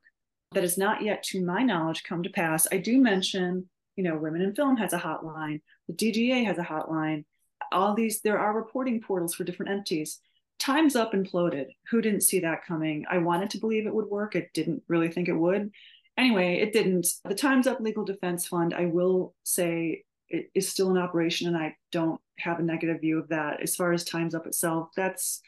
that 0.55 0.63
has 0.63 0.79
not 0.79 1.03
yet, 1.03 1.23
to 1.25 1.45
my 1.45 1.63
knowledge, 1.63 2.05
come 2.05 2.23
to 2.23 2.31
pass. 2.31 2.67
I 2.73 2.79
do 2.79 3.01
mention, 3.01 3.69
you 3.97 4.05
know, 4.05 4.17
Women 4.17 4.43
in 4.43 4.55
Film 4.55 4.77
has 4.77 4.93
a 4.93 4.99
hotline, 4.99 5.61
the 5.89 5.95
DGA 5.95 6.45
has 6.47 6.59
a 6.59 6.63
hotline. 6.63 7.25
All 7.73 7.95
these, 7.95 8.21
there 8.21 8.39
are 8.39 8.57
reporting 8.57 9.01
portals 9.01 9.35
for 9.35 9.45
different 9.45 9.73
entities. 9.73 10.21
Time's 10.59 10.97
Up 10.97 11.13
imploded. 11.13 11.67
Who 11.91 12.01
didn't 12.01 12.23
see 12.23 12.41
that 12.41 12.65
coming? 12.65 13.05
I 13.11 13.19
wanted 13.19 13.51
to 13.51 13.59
believe 13.59 13.87
it 13.87 13.95
would 13.95 14.07
work. 14.07 14.37
I 14.37 14.49
didn't 14.55 14.83
really 14.89 15.09
think 15.09 15.29
it 15.29 15.33
would. 15.33 15.71
Anyway, 16.17 16.61
it 16.61 16.73
didn't. 16.73 17.09
The 17.25 17.35
Time's 17.35 17.67
Up 17.67 17.81
Legal 17.81 18.05
Defense 18.05 18.47
Fund, 18.47 18.73
I 18.73 18.87
will 18.87 19.35
say, 19.43 20.05
it 20.29 20.51
is 20.55 20.69
still 20.69 20.91
in 20.91 20.99
operation, 20.99 21.49
and 21.49 21.57
I 21.57 21.77
don't 21.93 22.21
have 22.39 22.59
a 22.59 22.63
negative 22.63 23.01
view 23.01 23.19
of 23.19 23.29
that. 23.29 23.61
As 23.61 23.77
far 23.77 23.93
as 23.93 24.05
Time's 24.05 24.35
Up 24.35 24.47
itself, 24.47 24.91
that's 24.97 25.43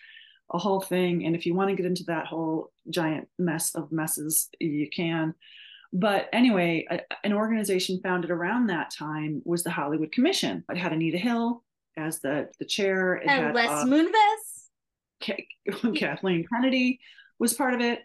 a 0.53 0.59
whole 0.59 0.81
thing. 0.81 1.25
And 1.25 1.35
if 1.35 1.47
you 1.47 1.55
want 1.55 1.71
to 1.71 1.77
get 1.77 1.87
into 1.87 2.05
that 2.05 2.27
whole 2.27 2.73
giant 2.91 3.29
mess 3.39 3.75
of 3.75 3.93
messes, 3.93 4.49
you 4.61 4.89
can. 4.89 5.35
But 5.93 6.29
anyway, 6.33 6.87
a, 6.91 7.01
an 7.25 7.33
organization 7.33 8.01
founded 8.03 8.31
around 8.31 8.67
that 8.67 8.91
time 8.91 9.43
was 9.45 9.63
the 9.63 9.71
Hollywood 9.71 10.13
Commission. 10.13 10.65
It 10.71 10.77
had 10.77 10.93
Anita 10.93 11.19
Hill 11.19 11.63
as 11.97 12.21
the, 12.21 12.49
the 12.59 12.65
chair. 12.65 13.15
It 13.15 13.29
and 13.29 13.47
had, 13.47 13.55
Les 13.55 13.69
uh, 13.69 13.85
Moonves. 13.85 14.57
Kathleen 15.97 16.47
Kennedy 16.53 17.01
was 17.39 17.55
part 17.55 17.75
of 17.75 17.81
it. 17.81 18.01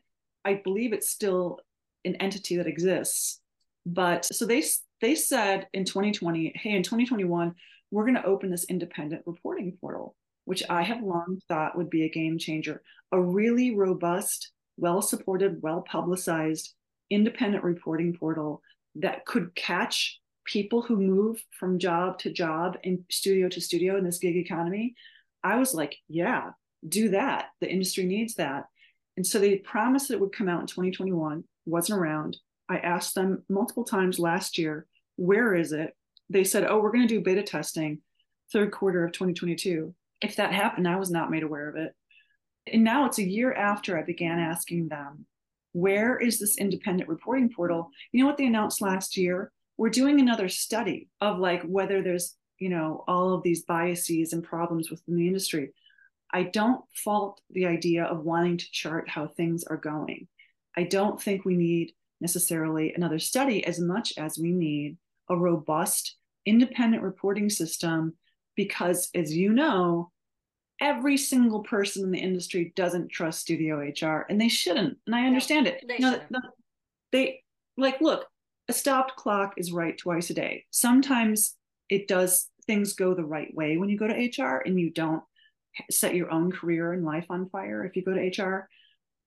I 0.46 0.56
believe 0.64 0.94
it's 0.94 1.10
still 1.10 1.60
an 2.06 2.16
entity 2.16 2.58
that 2.58 2.68
exists. 2.68 3.40
But 3.86 4.26
so 4.26 4.46
they 4.46 4.64
they 5.02 5.16
said 5.16 5.68
in 5.74 5.86
2020, 5.86 6.54
hey, 6.56 6.72
in 6.72 6.84
2021, 6.84 7.56
we're 7.90 8.06
going 8.06 8.16
to 8.16 8.26
open 8.26 8.50
this 8.50 8.66
independent 8.66 9.24
reporting 9.26 9.78
portal 9.82 10.16
which 10.46 10.64
I 10.70 10.84
have 10.84 11.04
long 11.04 11.40
thought 11.48 11.78
would 11.78 11.90
be 11.90 12.04
a 12.04 12.10
game 12.10 12.38
changer. 12.38 12.82
A 13.12 13.22
really 13.22 13.76
robust, 13.76 14.52
well 14.78 15.02
supported, 15.02 15.62
well 15.62 15.82
publicized 15.82 16.74
independent 17.10 17.64
reporting 17.64 18.16
portal 18.18 18.62
that 18.96 19.26
could 19.26 19.54
catch 19.54 20.20
people 20.46 20.82
who 20.82 20.96
move 20.96 21.42
from 21.60 21.78
job 21.78 22.18
to 22.20 22.32
job 22.32 22.78
and 22.84 23.00
studio 23.12 23.48
to 23.50 23.62
studio 23.62 23.98
in 23.98 24.04
this 24.04 24.18
gig 24.18 24.36
economy, 24.36 24.96
I 25.44 25.58
was 25.58 25.74
like, 25.74 25.98
yeah, 26.08 26.52
do 26.88 27.10
that. 27.10 27.48
The 27.60 27.70
industry 27.70 28.06
needs 28.06 28.36
that. 28.36 28.66
And 29.18 29.28
so 29.28 29.40
they 29.40 29.58
promised 29.58 30.08
that 30.08 30.16
it 30.16 30.22
would 30.22 30.36
come 30.36 30.50
out 30.50 30.62
in 30.62 30.68
2021, 30.68 31.44
wasn't 31.66 32.00
around. 32.00 32.38
I 32.70 32.78
asked 32.78 33.14
them 33.14 33.44
multiple 33.50 33.84
times 33.84 34.20
last 34.20 34.58
year, 34.58 34.88
where 35.18 35.54
is 35.54 35.74
it? 35.74 35.94
They 36.30 36.44
said, 36.44 36.66
oh, 36.66 36.80
we're 36.80 36.92
going 36.92 37.08
to 37.08 37.14
do 37.14 37.22
beta 37.22 37.44
testing 37.44 38.02
third 38.52 38.72
quarter 38.72 39.04
of 39.06 39.12
2022. 39.12 39.94
If 40.22 40.36
that 40.36 40.54
happened, 40.54 40.88
I 40.88 40.98
was 40.98 41.12
not 41.12 41.32
made 41.32 41.44
aware 41.44 41.70
of 41.70 41.76
it. 41.76 41.94
And 42.72 42.84
now 42.84 43.06
it's 43.06 43.18
a 43.18 43.28
year 43.28 43.54
after 43.54 43.98
I 43.98 44.04
began 44.04 44.40
asking 44.40 44.88
them, 44.88 45.26
where 45.74 46.18
is 46.18 46.40
this 46.40 46.58
independent 46.58 47.10
reporting 47.10 47.50
portal? 47.50 47.90
You 48.12 48.22
know 48.22 48.28
what 48.28 48.38
they 48.38 48.46
announced 48.46 48.82
last 48.82 49.18
year? 49.18 49.52
We're 49.78 49.90
doing 49.90 50.20
another 50.20 50.50
study 50.50 51.10
of 51.22 51.40
like 51.40 51.64
whether 51.64 52.02
there's, 52.02 52.36
you 52.60 52.70
know, 52.70 53.04
all 53.08 53.34
of 53.34 53.42
these 53.42 53.64
biases 53.64 54.34
and 54.34 54.44
problems 54.44 54.92
within 54.92 55.16
the 55.16 55.28
industry. 55.28 55.72
I 56.32 56.44
don't 56.44 56.84
fault 56.94 57.42
the 57.50 57.66
idea 57.66 58.04
of 58.04 58.24
wanting 58.24 58.58
to 58.58 58.72
chart 58.72 59.10
how 59.10 59.28
things 59.28 59.64
are 59.64 59.78
going. 59.78 60.28
I 60.78 60.84
don't 60.84 61.22
think 61.22 61.46
we 61.46 61.56
need 61.56 61.94
necessarily 62.20 62.94
another 62.94 63.20
study 63.20 63.66
as 63.66 63.80
much 63.80 64.14
as 64.18 64.38
we 64.38 64.52
need 64.52 64.98
a 65.30 65.36
robust 65.36 66.16
independent 66.46 67.04
reporting 67.04 67.50
system 67.50 68.14
because 68.56 69.10
as 69.16 69.36
you 69.36 69.54
know 69.54 70.12
every 70.80 71.18
single 71.18 71.62
person 71.62 72.04
in 72.04 72.12
the 72.12 72.20
industry 72.20 72.74
doesn't 72.76 73.12
trust 73.12 73.42
studio 73.42 73.78
hr 74.02 74.26
and 74.30 74.40
they 74.42 74.50
shouldn't 74.50 74.98
and 75.06 75.16
i 75.16 75.26
understand 75.26 75.66
no, 75.66 75.72
it. 75.72 75.86
they, 75.88 75.96
you 75.96 76.00
know, 76.00 76.40
they 77.12 77.44
like 77.78 78.02
look 78.02 78.26
a 78.72 78.74
stopped 78.74 79.18
clock 79.18 79.56
is 79.58 79.74
right 79.74 79.98
twice 79.98 80.30
a 80.30 80.34
day. 80.34 80.66
Sometimes 80.72 81.58
it 81.90 82.08
does 82.08 82.50
things 82.68 82.94
go 82.94 83.14
the 83.14 83.26
right 83.26 83.54
way 83.54 83.76
when 83.76 83.90
you 83.90 83.98
go 83.98 84.08
to 84.08 84.44
hr 84.44 84.62
and 84.66 84.80
you 84.80 84.90
don't 84.90 85.24
set 85.90 86.16
your 86.16 86.32
own 86.32 86.52
career 86.52 86.94
and 86.94 87.04
life 87.04 87.26
on 87.30 87.50
fire 87.50 87.84
if 87.84 87.96
you 87.96 88.04
go 88.04 88.14
to 88.14 88.42
hr 88.42 88.70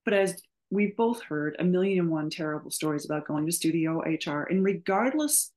but 0.03 0.13
as 0.13 0.41
we've 0.71 0.95
both 0.95 1.21
heard 1.21 1.55
a 1.59 1.63
million 1.63 1.99
and 1.99 2.09
one 2.09 2.29
terrible 2.29 2.71
stories 2.71 3.05
about 3.05 3.27
going 3.27 3.45
to 3.45 3.51
studio 3.51 3.99
hr 3.99 4.43
and 4.43 4.63
regardless 4.63 5.51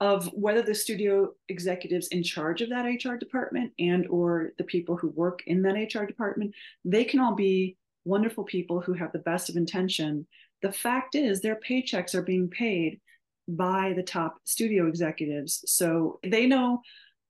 of 0.00 0.26
whether 0.32 0.62
the 0.62 0.74
studio 0.74 1.32
executives 1.48 2.08
in 2.08 2.22
charge 2.22 2.60
of 2.62 2.68
that 2.68 2.84
hr 3.04 3.16
department 3.16 3.72
and 3.78 4.06
or 4.08 4.52
the 4.56 4.64
people 4.64 4.96
who 4.96 5.08
work 5.08 5.42
in 5.46 5.60
that 5.62 5.94
hr 5.94 6.04
department 6.04 6.54
they 6.84 7.04
can 7.04 7.18
all 7.18 7.34
be 7.34 7.76
wonderful 8.08 8.42
people 8.42 8.80
who 8.80 8.94
have 8.94 9.12
the 9.12 9.18
best 9.18 9.48
of 9.48 9.56
intention. 9.56 10.26
The 10.62 10.72
fact 10.72 11.14
is 11.14 11.40
their 11.40 11.60
paychecks 11.60 12.14
are 12.14 12.22
being 12.22 12.48
paid 12.48 13.00
by 13.46 13.92
the 13.94 14.02
top 14.02 14.38
studio 14.44 14.88
executives. 14.88 15.62
So 15.66 16.18
they 16.24 16.46
know 16.46 16.80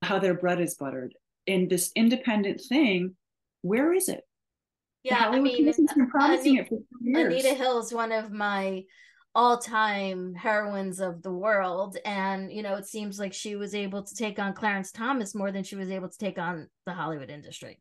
how 0.02 0.18
their 0.18 0.34
bread 0.34 0.60
is 0.60 0.76
buttered. 0.76 1.14
In 1.46 1.68
this 1.68 1.90
independent 1.94 2.60
thing 2.60 3.16
where 3.62 3.92
is 3.92 4.08
it? 4.08 4.22
Yeah 5.02 5.28
i 5.28 5.40
mean 5.40 5.64
Anita, 5.64 5.82
it 5.82 6.68
for 6.68 6.78
years. 7.00 7.32
anita 7.32 7.54
hill 7.54 7.78
is 7.80 7.92
one 7.92 8.12
of 8.12 8.30
my 8.30 8.84
all-time 9.34 10.34
heroines 10.34 11.00
of 11.00 11.22
the 11.22 11.32
world. 11.32 11.96
And 12.04 12.52
you 12.52 12.62
know 12.62 12.74
it 12.74 12.86
seems 12.86 13.18
like 13.18 13.32
she 13.32 13.56
was 13.56 13.74
able 13.74 14.02
to 14.02 14.14
take 14.14 14.38
on 14.38 14.52
clarence 14.52 14.90
thomas 14.90 15.34
more 15.34 15.52
than 15.52 15.64
she 15.64 15.76
was 15.76 15.90
able 15.90 16.08
to 16.08 16.18
take 16.18 16.38
on 16.38 16.68
the 16.86 16.92
hollywood 16.92 17.30
industry. 17.30 17.80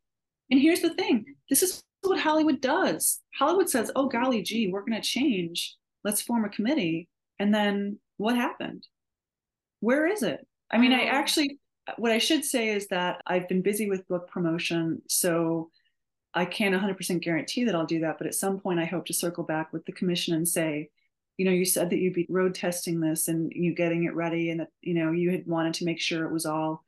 And 0.51 0.59
here's 0.59 0.81
the 0.81 0.93
thing 0.93 1.25
this 1.49 1.63
is 1.63 1.83
what 2.01 2.19
hollywood 2.19 2.61
does. 2.61 3.21
Hollywood 3.37 3.69
says 3.69 3.91
oh 3.95 4.07
golly 4.07 4.41
gee 4.41 4.69
we're 4.71 4.85
going 4.85 5.01
to 5.01 5.07
change. 5.07 5.75
Let's 6.03 6.21
form 6.21 6.45
a 6.45 6.49
committee. 6.49 7.07
And 7.39 7.53
then 7.53 7.99
what 8.17 8.35
happened? 8.35 8.85
Where 9.79 10.07
is 10.07 10.23
it? 10.23 10.45
I 10.71 10.77
mean 10.77 10.93
i 10.93 11.05
mm. 11.05 11.11
actually 11.11 11.59
what 11.97 12.11
i 12.11 12.17
should 12.17 12.43
say 12.43 12.69
is 12.69 12.87
that 12.87 13.21
i've 13.25 13.47
been 13.47 13.61
busy 13.61 13.89
with 13.89 14.07
book 14.07 14.29
promotion 14.29 15.01
so 15.07 15.69
i 16.33 16.45
can't 16.45 16.75
100% 16.75 17.21
guarantee 17.21 17.63
that 17.63 17.75
i'll 17.75 17.85
do 17.85 18.01
that 18.01 18.17
but 18.17 18.27
at 18.27 18.35
some 18.35 18.59
point 18.59 18.79
i 18.79 18.85
hope 18.85 19.05
to 19.05 19.13
circle 19.13 19.43
back 19.43 19.71
with 19.71 19.85
the 19.85 19.91
commission 19.93 20.35
and 20.35 20.47
say 20.47 20.89
you 21.37 21.45
know 21.45 21.51
you 21.51 21.65
said 21.65 21.89
that 21.89 21.97
you'd 21.97 22.13
be 22.13 22.25
road 22.29 22.55
testing 22.55 22.99
this 22.99 23.27
and 23.27 23.51
you 23.55 23.73
getting 23.73 24.03
it 24.03 24.15
ready 24.15 24.49
and 24.49 24.59
that 24.59 24.69
you 24.81 24.93
know 24.93 25.11
you 25.11 25.31
had 25.31 25.45
wanted 25.45 25.75
to 25.75 25.85
make 25.85 25.99
sure 25.99 26.25
it 26.25 26.33
was 26.33 26.45
all 26.45 26.83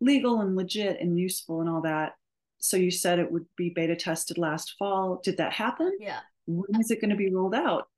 legal 0.00 0.40
and 0.40 0.56
legit 0.56 1.00
and 1.00 1.18
useful 1.18 1.60
and 1.60 1.68
all 1.68 1.82
that. 1.82 2.12
So 2.58 2.76
you 2.76 2.90
said 2.90 3.18
it 3.18 3.30
would 3.30 3.46
be 3.56 3.70
beta 3.70 3.96
tested 3.96 4.38
last 4.38 4.74
fall. 4.78 5.20
Did 5.22 5.38
that 5.38 5.52
happen? 5.52 5.96
Yeah. 6.00 6.20
When 6.46 6.80
is 6.80 6.90
it 6.90 7.00
going 7.00 7.10
to 7.10 7.16
be 7.16 7.32
rolled 7.32 7.54
out? 7.54 7.88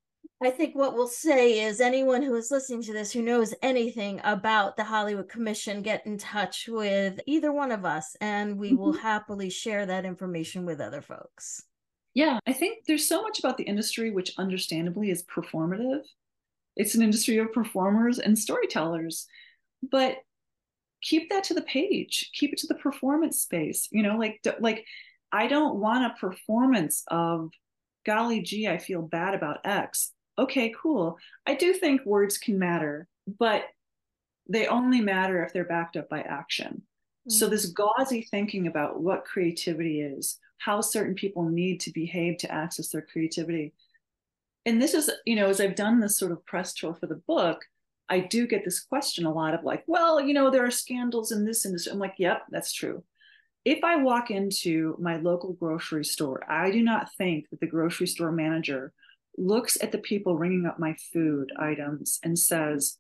I 0.43 0.51
think 0.51 0.75
what 0.75 0.95
we'll 0.95 1.09
say 1.09 1.61
is 1.61 1.81
anyone 1.81 2.23
who 2.23 2.35
is 2.35 2.51
listening 2.51 2.83
to 2.83 2.93
this 2.93 3.11
who 3.11 3.23
knows 3.23 3.55
anything 3.63 4.21
about 4.23 4.77
the 4.77 4.85
Hollywood 4.85 5.29
Commission, 5.29 5.83
get 5.83 6.05
in 6.07 6.19
touch 6.19 6.69
with 6.69 7.21
either 7.27 7.53
one 7.53 7.73
of 7.73 7.85
us 7.85 8.17
and 8.21 8.59
we 8.59 8.73
mm-hmm. 8.73 8.79
will 8.79 8.93
happily 8.93 9.49
share 9.49 9.87
that 9.87 10.05
information 10.05 10.67
with 10.67 10.81
other 10.81 11.01
folks. 11.01 11.63
Yeah, 12.17 12.39
I 12.47 12.55
think 12.55 12.87
there's 12.87 13.07
so 13.07 13.21
much 13.21 13.41
about 13.41 13.59
the 13.59 13.65
industry 13.65 14.11
which 14.11 14.33
understandably 14.39 15.11
is 15.11 15.23
performative. 15.25 16.01
It's 16.75 16.95
an 16.95 17.03
industry 17.03 17.37
of 17.37 17.53
performers 17.53 18.19
and 18.19 18.39
storytellers. 18.39 19.27
But 19.83 20.17
keep 21.03 21.29
that 21.29 21.45
to 21.45 21.55
the 21.55 21.61
page. 21.61 22.31
Keep 22.33 22.55
it 22.55 22.59
to 22.61 22.69
the 22.69 22.77
performance 22.77 23.43
space. 23.43 23.89
You 23.93 24.03
know, 24.03 24.17
like 24.17 24.41
like 24.61 24.87
I 25.31 25.47
don't 25.47 25.79
want 25.79 26.11
a 26.11 26.19
performance 26.19 27.05
of 27.09 27.51
golly 28.07 28.41
gee, 28.41 28.67
I 28.67 28.79
feel 28.79 29.03
bad 29.03 29.35
about 29.35 29.67
X. 29.67 30.13
Okay, 30.39 30.73
cool. 30.81 31.19
I 31.47 31.55
do 31.55 31.75
think 31.75 32.07
words 32.07 32.39
can 32.39 32.59
matter, 32.59 33.09
but 33.27 33.65
they 34.49 34.69
only 34.69 35.03
matter 35.03 35.45
if 35.45 35.53
they're 35.53 35.65
backed 35.65 35.99
up 35.99 36.09
by 36.09 36.23
action. 36.23 36.81
Mm-hmm. 37.29 37.33
So 37.33 37.47
this 37.47 37.67
gauzy 37.67 38.23
thinking 38.23 38.69
about 38.69 39.03
what 39.03 39.27
creativity 39.27 40.01
is, 40.01 40.39
how 40.59 40.81
certain 40.81 41.15
people 41.15 41.49
need 41.49 41.81
to 41.81 41.93
behave 41.93 42.39
to 42.39 42.51
access 42.51 42.89
their 42.89 43.03
creativity. 43.03 43.73
And 44.65 44.81
this 44.83 44.95
is, 44.95 45.11
you 45.25 45.37
know, 45.37 45.49
as 45.49 45.61
I've 45.61 45.77
done 45.77 46.01
this 46.01 46.19
sort 46.19 46.33
of 46.33 46.45
press 46.45 46.75
tour 46.75 46.95
for 46.95 47.07
the 47.07 47.23
book, 47.27 47.65
I 48.09 48.21
do 48.21 48.47
get 48.47 48.65
this 48.65 48.81
question 48.81 49.27
a 49.27 49.33
lot 49.33 49.55
of 49.55 49.65
like, 49.65 49.85
well, 49.87 50.21
you 50.21 50.35
know, 50.35 50.51
there 50.51 50.65
are 50.65 50.71
scandals 50.71 51.33
in 51.33 51.45
this 51.45 51.65
industry. 51.65 51.93
I'm 51.93 51.99
like, 51.99 52.15
yep, 52.19 52.43
that's 52.51 52.73
true. 52.73 53.03
If 53.65 53.83
I 53.83 53.97
walk 53.97 54.31
into 54.31 54.97
my 55.01 55.17
local 55.17 55.53
grocery 55.53 56.05
store, 56.05 56.49
I 56.49 56.71
do 56.71 56.83
not 56.83 57.13
think 57.17 57.51
that 57.51 57.61
the 57.61 57.67
grocery 57.67 58.07
store 58.07 58.31
manager 58.31 58.93
looks 59.37 59.77
at 59.83 59.93
the 59.93 59.99
people 59.99 60.37
ringing 60.37 60.67
up 60.67 60.79
my 60.79 60.97
food 61.13 61.53
items 61.59 62.21
and 62.23 62.39
says, 62.39 62.97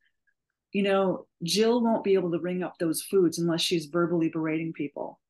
you 0.72 0.82
know, 0.82 1.26
Jill 1.42 1.82
won't 1.82 2.04
be 2.04 2.14
able 2.14 2.32
to 2.32 2.38
ring 2.38 2.62
up 2.62 2.74
those 2.78 3.02
foods 3.02 3.38
unless 3.38 3.60
she's 3.60 3.86
verbally 3.86 4.28
berating 4.28 4.72
people. 4.72 5.20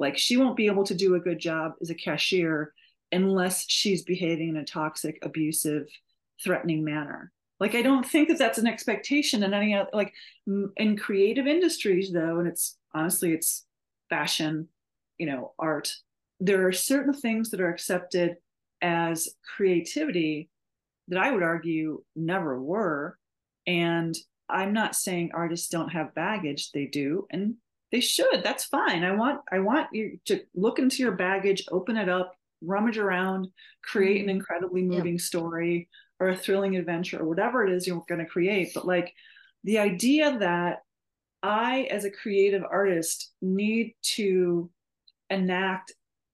Like 0.00 0.16
she 0.16 0.38
won't 0.38 0.56
be 0.56 0.66
able 0.66 0.84
to 0.84 0.94
do 0.94 1.14
a 1.14 1.20
good 1.20 1.38
job 1.38 1.74
as 1.82 1.90
a 1.90 1.94
cashier 1.94 2.72
unless 3.12 3.68
she's 3.68 4.02
behaving 4.02 4.48
in 4.48 4.56
a 4.56 4.64
toxic, 4.64 5.18
abusive, 5.22 5.86
threatening 6.42 6.82
manner. 6.82 7.30
Like 7.60 7.74
I 7.74 7.82
don't 7.82 8.06
think 8.06 8.28
that 8.28 8.38
that's 8.38 8.56
an 8.56 8.66
expectation 8.66 9.42
in 9.42 9.52
any 9.52 9.74
other 9.74 9.90
like 9.92 10.14
in 10.46 10.96
creative 10.96 11.46
industries 11.46 12.10
though, 12.10 12.38
and 12.38 12.48
it's 12.48 12.78
honestly 12.94 13.34
it's 13.34 13.66
fashion, 14.08 14.68
you 15.18 15.26
know, 15.26 15.52
art. 15.58 15.94
There 16.40 16.66
are 16.66 16.72
certain 16.72 17.12
things 17.12 17.50
that 17.50 17.60
are 17.60 17.68
accepted 17.68 18.36
as 18.80 19.28
creativity 19.54 20.48
that 21.08 21.18
I 21.18 21.30
would 21.30 21.42
argue 21.42 22.02
never 22.16 22.58
were. 22.58 23.18
And 23.66 24.16
I'm 24.48 24.72
not 24.72 24.96
saying 24.96 25.32
artists 25.34 25.68
don't 25.68 25.90
have 25.90 26.14
baggage, 26.14 26.72
they 26.72 26.86
do. 26.86 27.26
And 27.30 27.56
they 27.92 28.00
should 28.00 28.42
that's 28.42 28.64
fine. 28.64 29.04
I 29.04 29.12
want 29.12 29.40
i 29.50 29.58
want 29.58 29.88
you 29.92 30.18
to 30.26 30.40
look 30.54 30.78
into 30.78 31.02
your 31.02 31.12
baggage 31.12 31.64
open 31.70 31.96
it 31.96 32.08
up 32.08 32.34
rummage 32.62 32.98
around 32.98 33.48
create 33.82 34.20
an 34.20 34.22
mm-hmm. 34.22 34.36
incredibly 34.36 34.82
moving 34.82 35.18
story 35.18 35.88
or 36.18 36.28
a 36.28 36.36
thrilling 36.36 36.76
adventure 36.76 37.18
or 37.20 37.26
whatever 37.26 37.66
it 37.66 37.72
is 37.72 37.86
you're 37.86 38.04
going 38.08 38.20
to 38.20 38.26
create 38.26 38.72
but 38.74 38.86
like 38.86 39.14
the 39.64 39.78
idea 39.78 40.38
that 40.38 40.80
i 41.42 41.88
as 41.90 42.04
a 42.04 42.10
creative 42.10 42.62
artist 42.70 43.32
need 43.40 43.94
to 44.02 44.70
enact 45.30 45.92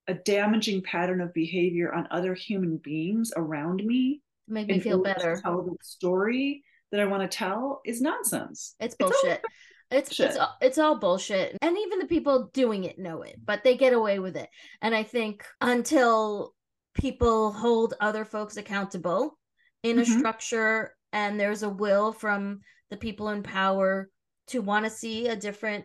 a 0.09 0.14
damaging 0.14 0.83
pattern 0.83 1.21
of 1.21 1.33
behavior 1.33 1.92
on 1.92 2.09
other 2.11 2.35
human 2.35 2.77
beings 2.79 3.33
around 3.37 3.85
me 3.85 4.21
to 4.47 4.53
make 4.53 4.66
me 4.66 4.81
feel 4.81 5.03
better. 5.03 5.40
tell 5.40 5.62
the 5.62 5.77
story 5.81 6.64
that 6.90 7.01
i 7.01 7.05
want 7.05 7.23
to 7.23 7.29
tell 7.37 7.81
is 7.85 8.01
nonsense. 8.01 8.75
It's 8.81 8.97
bullshit 8.97 9.42
it's 9.90 10.11
it's 10.11 10.20
it's 10.20 10.37
all, 10.37 10.57
it's 10.61 10.79
all 10.79 10.99
bullshit, 10.99 11.57
and 11.62 11.79
even 11.79 11.99
the 11.99 12.07
people 12.07 12.51
doing 12.53 12.85
it 12.85 12.99
know 12.99 13.22
it, 13.22 13.37
but 13.44 13.62
they 13.62 13.77
get 13.77 13.92
away 13.92 14.18
with 14.18 14.37
it. 14.37 14.49
And 14.83 14.94
I 14.94 15.03
think 15.03 15.44
until 15.61 16.55
people 16.94 17.53
hold 17.53 17.94
other 18.01 18.25
folks 18.25 18.57
accountable 18.57 19.38
in 19.83 19.96
mm-hmm. 19.96 20.12
a 20.12 20.18
structure, 20.18 20.94
and 21.12 21.38
there's 21.38 21.62
a 21.62 21.68
will 21.68 22.12
from 22.12 22.61
the 22.90 22.96
people 22.96 23.29
in 23.29 23.42
power 23.42 24.11
to 24.49 24.61
want 24.61 24.85
to 24.85 24.90
see 24.90 25.29
a 25.29 25.37
different 25.37 25.85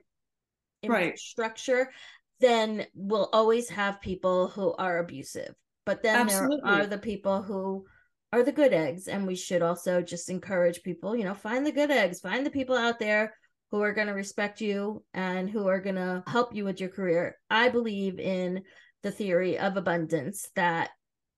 right. 0.87 1.17
structure, 1.17 1.91
then 2.39 2.85
we'll 2.93 3.29
always 3.33 3.69
have 3.69 4.01
people 4.01 4.47
who 4.47 4.73
are 4.73 4.99
abusive. 4.99 5.53
But 5.85 6.03
then 6.03 6.21
Absolutely. 6.21 6.59
there 6.63 6.81
are 6.81 6.85
the 6.87 6.97
people 6.97 7.41
who 7.41 7.85
are 8.33 8.43
the 8.43 8.51
good 8.51 8.73
eggs 8.73 9.07
and 9.07 9.27
we 9.27 9.35
should 9.35 9.61
also 9.61 10.01
just 10.01 10.29
encourage 10.29 10.83
people 10.83 11.15
you 11.15 11.23
know 11.25 11.33
find 11.33 11.65
the 11.65 11.71
good 11.71 11.91
eggs 11.91 12.21
find 12.21 12.45
the 12.45 12.51
people 12.51 12.77
out 12.77 12.97
there 12.97 13.33
who 13.71 13.81
are 13.81 13.93
going 13.93 14.07
to 14.07 14.13
respect 14.13 14.61
you 14.61 15.03
and 15.13 15.49
who 15.49 15.67
are 15.67 15.79
going 15.79 15.95
to 15.95 16.23
help 16.27 16.53
you 16.53 16.65
with 16.65 16.79
your 16.79 16.89
career 16.89 17.37
i 17.49 17.69
believe 17.69 18.19
in 18.19 18.61
the 19.03 19.11
theory 19.11 19.57
of 19.57 19.77
abundance 19.77 20.49
that 20.55 20.89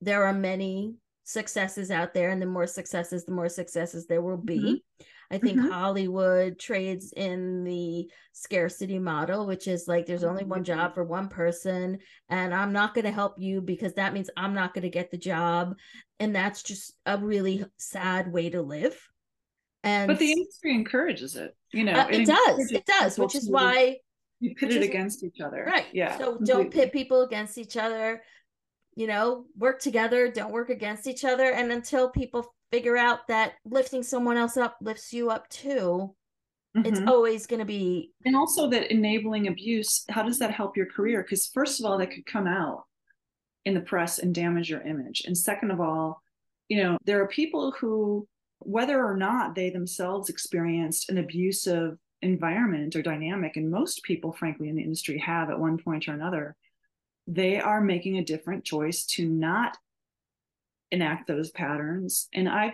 there 0.02 0.26
are 0.26 0.34
many 0.34 0.96
successes 1.24 1.90
out 1.90 2.14
there 2.14 2.30
and 2.30 2.42
the 2.42 2.46
more 2.46 2.68
successes 2.68 3.24
the 3.26 3.32
more 3.32 3.48
successes 3.48 4.06
there 4.08 4.22
will 4.22 4.38
be 4.38 4.60
mm-hmm. 4.60 5.04
i 5.32 5.38
think 5.38 5.58
mm-hmm. 5.58 5.70
hollywood 5.70 6.60
trades 6.60 7.14
in 7.16 7.64
the 7.64 8.06
scarcity 8.34 9.00
model 9.00 9.48
which 9.48 9.68
is 9.68 9.88
like 9.88 10.06
there's 10.06 10.26
only 10.26 10.44
one 10.44 10.66
job 10.66 10.94
for 10.94 11.06
one 11.06 11.30
person 11.30 11.98
and 12.28 12.54
i'm 12.54 12.74
not 12.74 12.94
going 12.94 13.06
to 13.06 13.12
help 13.12 13.36
you 13.38 13.62
because 13.62 13.94
that 13.94 14.14
means 14.14 14.30
i'm 14.36 14.54
not 14.54 14.74
going 14.74 14.82
to 14.82 14.90
get 14.90 15.12
the 15.12 15.18
job 15.18 15.76
and 16.20 16.36
that's 16.36 16.62
just 16.62 16.94
a 17.06 17.18
really 17.18 17.64
sad 17.78 18.30
way 18.30 18.50
to 18.50 18.62
live 18.62 19.00
and 19.84 20.10
but 20.10 20.20
the 20.20 20.32
industry 20.32 20.74
encourages 20.74 21.38
it 21.38 21.56
you 21.74 21.84
know 21.84 21.94
uh, 21.94 22.08
it, 22.10 22.22
it 22.22 22.28
does 22.28 22.72
it 22.72 22.86
does 22.86 23.18
which 23.18 23.36
is 23.36 23.50
why 23.50 23.98
you 24.40 24.54
pit 24.56 24.72
it 24.72 24.84
against 24.84 25.24
each 25.24 25.40
other 25.42 25.64
right 25.66 25.86
yeah 25.94 26.18
so 26.18 26.36
completely. 26.36 26.46
don't 26.46 26.72
pit 26.72 26.94
people 26.94 27.22
against 27.24 27.58
each 27.58 27.78
other 27.78 28.22
you 28.96 29.08
know, 29.08 29.46
work 29.58 29.80
together, 29.80 30.30
don't 30.30 30.52
work 30.52 30.70
against 30.70 31.08
each 31.08 31.26
other. 31.26 31.52
And 31.52 31.72
until 31.72 32.10
people 32.10 32.54
figure 32.72 32.98
out 32.98 33.28
that 33.28 33.54
lifting 33.66 34.04
someone 34.04 34.38
else 34.38 34.58
up 34.58 34.78
lifts 34.82 35.14
you 35.14 35.30
up 35.30 35.50
too, 35.50 36.14
mm-hmm. 36.76 36.86
it's 36.86 37.02
always 37.08 37.48
going 37.48 37.60
to 37.60 37.66
be. 37.66 38.12
And 38.26 38.36
also 38.36 38.70
that 38.70 38.92
enabling 38.92 39.48
abuse, 39.48 40.06
how 40.10 40.24
does 40.24 40.40
that 40.40 40.52
help 40.52 40.78
your 40.78 40.86
career? 40.86 41.24
Because, 41.24 41.50
first 41.54 41.80
of 41.80 41.86
all, 41.86 41.98
that 41.98 42.12
could 42.12 42.26
come 42.26 42.48
out 42.48 42.84
in 43.66 43.74
the 43.74 43.82
press 43.82 44.20
and 44.20 44.36
damage 44.36 44.70
your 44.70 44.82
image. 44.82 45.24
And 45.26 45.38
second 45.38 45.72
of 45.72 45.80
all, 45.80 46.22
you 46.68 46.84
know, 46.84 46.98
there 47.06 47.22
are 47.22 47.28
people 47.28 47.74
who, 47.80 48.28
whether 48.66 49.04
or 49.04 49.16
not 49.16 49.56
they 49.56 49.70
themselves 49.70 50.30
experienced 50.30 51.10
an 51.10 51.18
abusive 51.18 51.98
environment 52.22 52.96
or 52.96 53.02
dynamic, 53.02 53.58
and 53.58 53.70
most 53.70 54.04
people, 54.04 54.32
frankly, 54.32 54.70
in 54.70 54.76
the 54.76 54.84
industry 54.84 55.18
have 55.20 55.50
at 55.50 55.60
one 55.60 55.78
point 55.78 56.08
or 56.08 56.14
another 56.14 56.56
they 57.28 57.60
are 57.60 57.82
making 57.82 58.18
a 58.18 58.24
different 58.24 58.64
choice 58.64 59.06
to 59.06 59.28
not 59.28 59.78
enact 60.92 61.28
those 61.28 61.52
patterns. 61.52 62.28
And 62.34 62.48
i've 62.48 62.74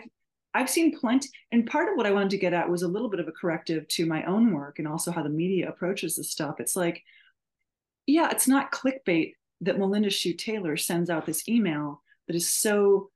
i've 0.53 0.69
seen 0.69 0.97
plenty 0.97 1.29
and 1.51 1.69
part 1.69 1.89
of 1.89 1.95
what 1.95 2.07
i 2.07 2.11
wanted 2.11 2.31
to 2.31 2.37
get 2.37 2.53
at 2.53 2.67
was 2.67 2.81
a 2.81 2.87
little 2.87 3.09
bit 3.09 3.19
of 3.19 3.27
a 3.27 3.31
corrective 3.31 3.87
to 3.87 4.07
my 4.07 4.23
own 4.23 4.51
work 4.51 4.79
and 4.79 4.87
also 4.87 5.11
how 5.11 5.21
the 5.21 5.29
media 5.29 5.69
approaches 5.69 6.15
this 6.15 6.31
stuff. 6.31 6.59
It's 6.59 6.75
like 6.75 7.03
yeah 8.07 8.29
it's 8.31 8.47
not 8.47 8.71
clickbait 8.71 9.33
that 9.61 9.77
Melinda 9.77 10.09
Hsu 10.09 10.33
Taylor 10.33 10.77
sends 10.77 11.09
out 11.09 11.25
this 11.25 11.47
email 11.47 12.01
that 12.27 12.35
is 12.35 12.49
so 12.49 13.11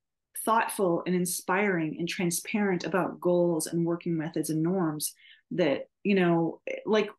thoughtful 0.45 1.03
and 1.05 1.15
inspiring 1.15 1.97
and 1.99 2.07
transparent 2.07 2.83
about 2.83 3.19
goals 3.19 3.67
and 3.67 3.85
working 3.85 4.17
methods 4.17 4.49
and 4.49 4.61
norms 4.61 5.13
that 5.51 5.87
you 6.03 6.15
know 6.15 6.59
like 6.85 7.09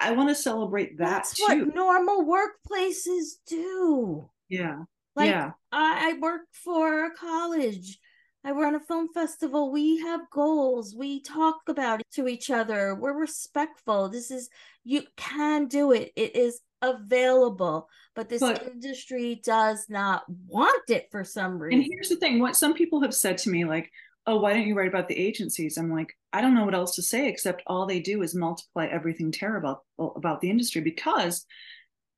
I 0.00 0.12
want 0.12 0.28
to 0.28 0.34
celebrate 0.34 0.98
that 0.98 1.10
That's 1.10 1.34
too. 1.34 1.44
what 1.44 1.74
normal 1.74 2.24
workplaces 2.24 3.38
do. 3.46 4.28
Yeah. 4.48 4.82
Like 5.16 5.30
yeah. 5.30 5.52
I, 5.72 6.12
I 6.14 6.18
work 6.20 6.42
for 6.52 7.06
a 7.06 7.14
college. 7.14 7.98
I 8.48 8.52
run 8.52 8.74
a 8.74 8.80
film 8.80 9.08
festival. 9.12 9.70
We 9.70 9.98
have 9.98 10.30
goals. 10.30 10.94
We 10.96 11.20
talk 11.20 11.56
about 11.68 12.00
it 12.00 12.06
to 12.12 12.28
each 12.28 12.50
other. 12.50 12.94
We're 12.94 13.12
respectful. 13.12 14.08
This 14.08 14.30
is 14.30 14.48
you 14.84 15.02
can 15.18 15.66
do 15.66 15.92
it. 15.92 16.12
It 16.16 16.34
is 16.34 16.62
available, 16.80 17.90
but 18.14 18.30
this 18.30 18.40
but, 18.40 18.66
industry 18.66 19.42
does 19.44 19.84
not 19.90 20.22
want 20.46 20.88
it 20.88 21.08
for 21.10 21.24
some 21.24 21.58
reason. 21.58 21.80
And 21.80 21.90
here's 21.92 22.08
the 22.08 22.16
thing: 22.16 22.40
what 22.40 22.56
some 22.56 22.72
people 22.72 23.02
have 23.02 23.12
said 23.12 23.36
to 23.38 23.50
me, 23.50 23.66
like, 23.66 23.90
oh, 24.26 24.38
why 24.38 24.54
don't 24.54 24.66
you 24.66 24.74
write 24.74 24.88
about 24.88 25.08
the 25.08 25.18
agencies? 25.18 25.76
I'm 25.76 25.92
like, 25.92 26.16
I 26.32 26.40
don't 26.40 26.54
know 26.54 26.64
what 26.64 26.74
else 26.74 26.94
to 26.94 27.02
say 27.02 27.28
except 27.28 27.62
all 27.66 27.84
they 27.84 28.00
do 28.00 28.22
is 28.22 28.34
multiply 28.34 28.86
everything 28.86 29.30
terrible 29.30 29.84
uh, 29.98 30.04
about 30.16 30.40
the 30.40 30.48
industry 30.48 30.80
because 30.80 31.44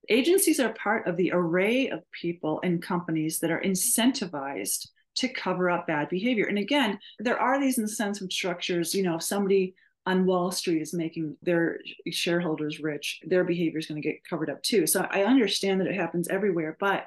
agencies 0.09 0.61
are 0.61 0.73
part 0.75 1.09
of 1.09 1.16
the 1.16 1.33
array 1.33 1.88
of 1.88 2.05
people 2.12 2.61
and 2.62 2.81
companies 2.81 3.40
that 3.40 3.51
are 3.51 3.61
incentivized 3.61 4.87
to 5.20 5.28
cover 5.28 5.70
up 5.70 5.87
bad 5.87 6.09
behavior. 6.09 6.46
And 6.46 6.59
again, 6.59 6.98
there 7.18 7.38
are 7.38 7.61
these 7.61 7.78
incentive 7.78 8.33
structures. 8.33 8.94
You 8.94 9.02
know, 9.02 9.16
if 9.16 9.22
somebody 9.22 9.74
on 10.06 10.24
Wall 10.24 10.50
Street 10.50 10.80
is 10.80 10.94
making 10.94 11.37
their 11.42 11.80
shareholders 12.11 12.80
rich, 12.80 13.20
their 13.24 13.44
behavior 13.44 13.78
is 13.78 13.87
going 13.87 14.00
to 14.00 14.09
get 14.09 14.24
covered 14.24 14.48
up 14.48 14.62
too. 14.62 14.87
So 14.87 15.06
I 15.11 15.24
understand 15.24 15.80
that 15.80 15.88
it 15.88 15.94
happens 15.94 16.28
everywhere, 16.28 16.76
but 16.80 17.04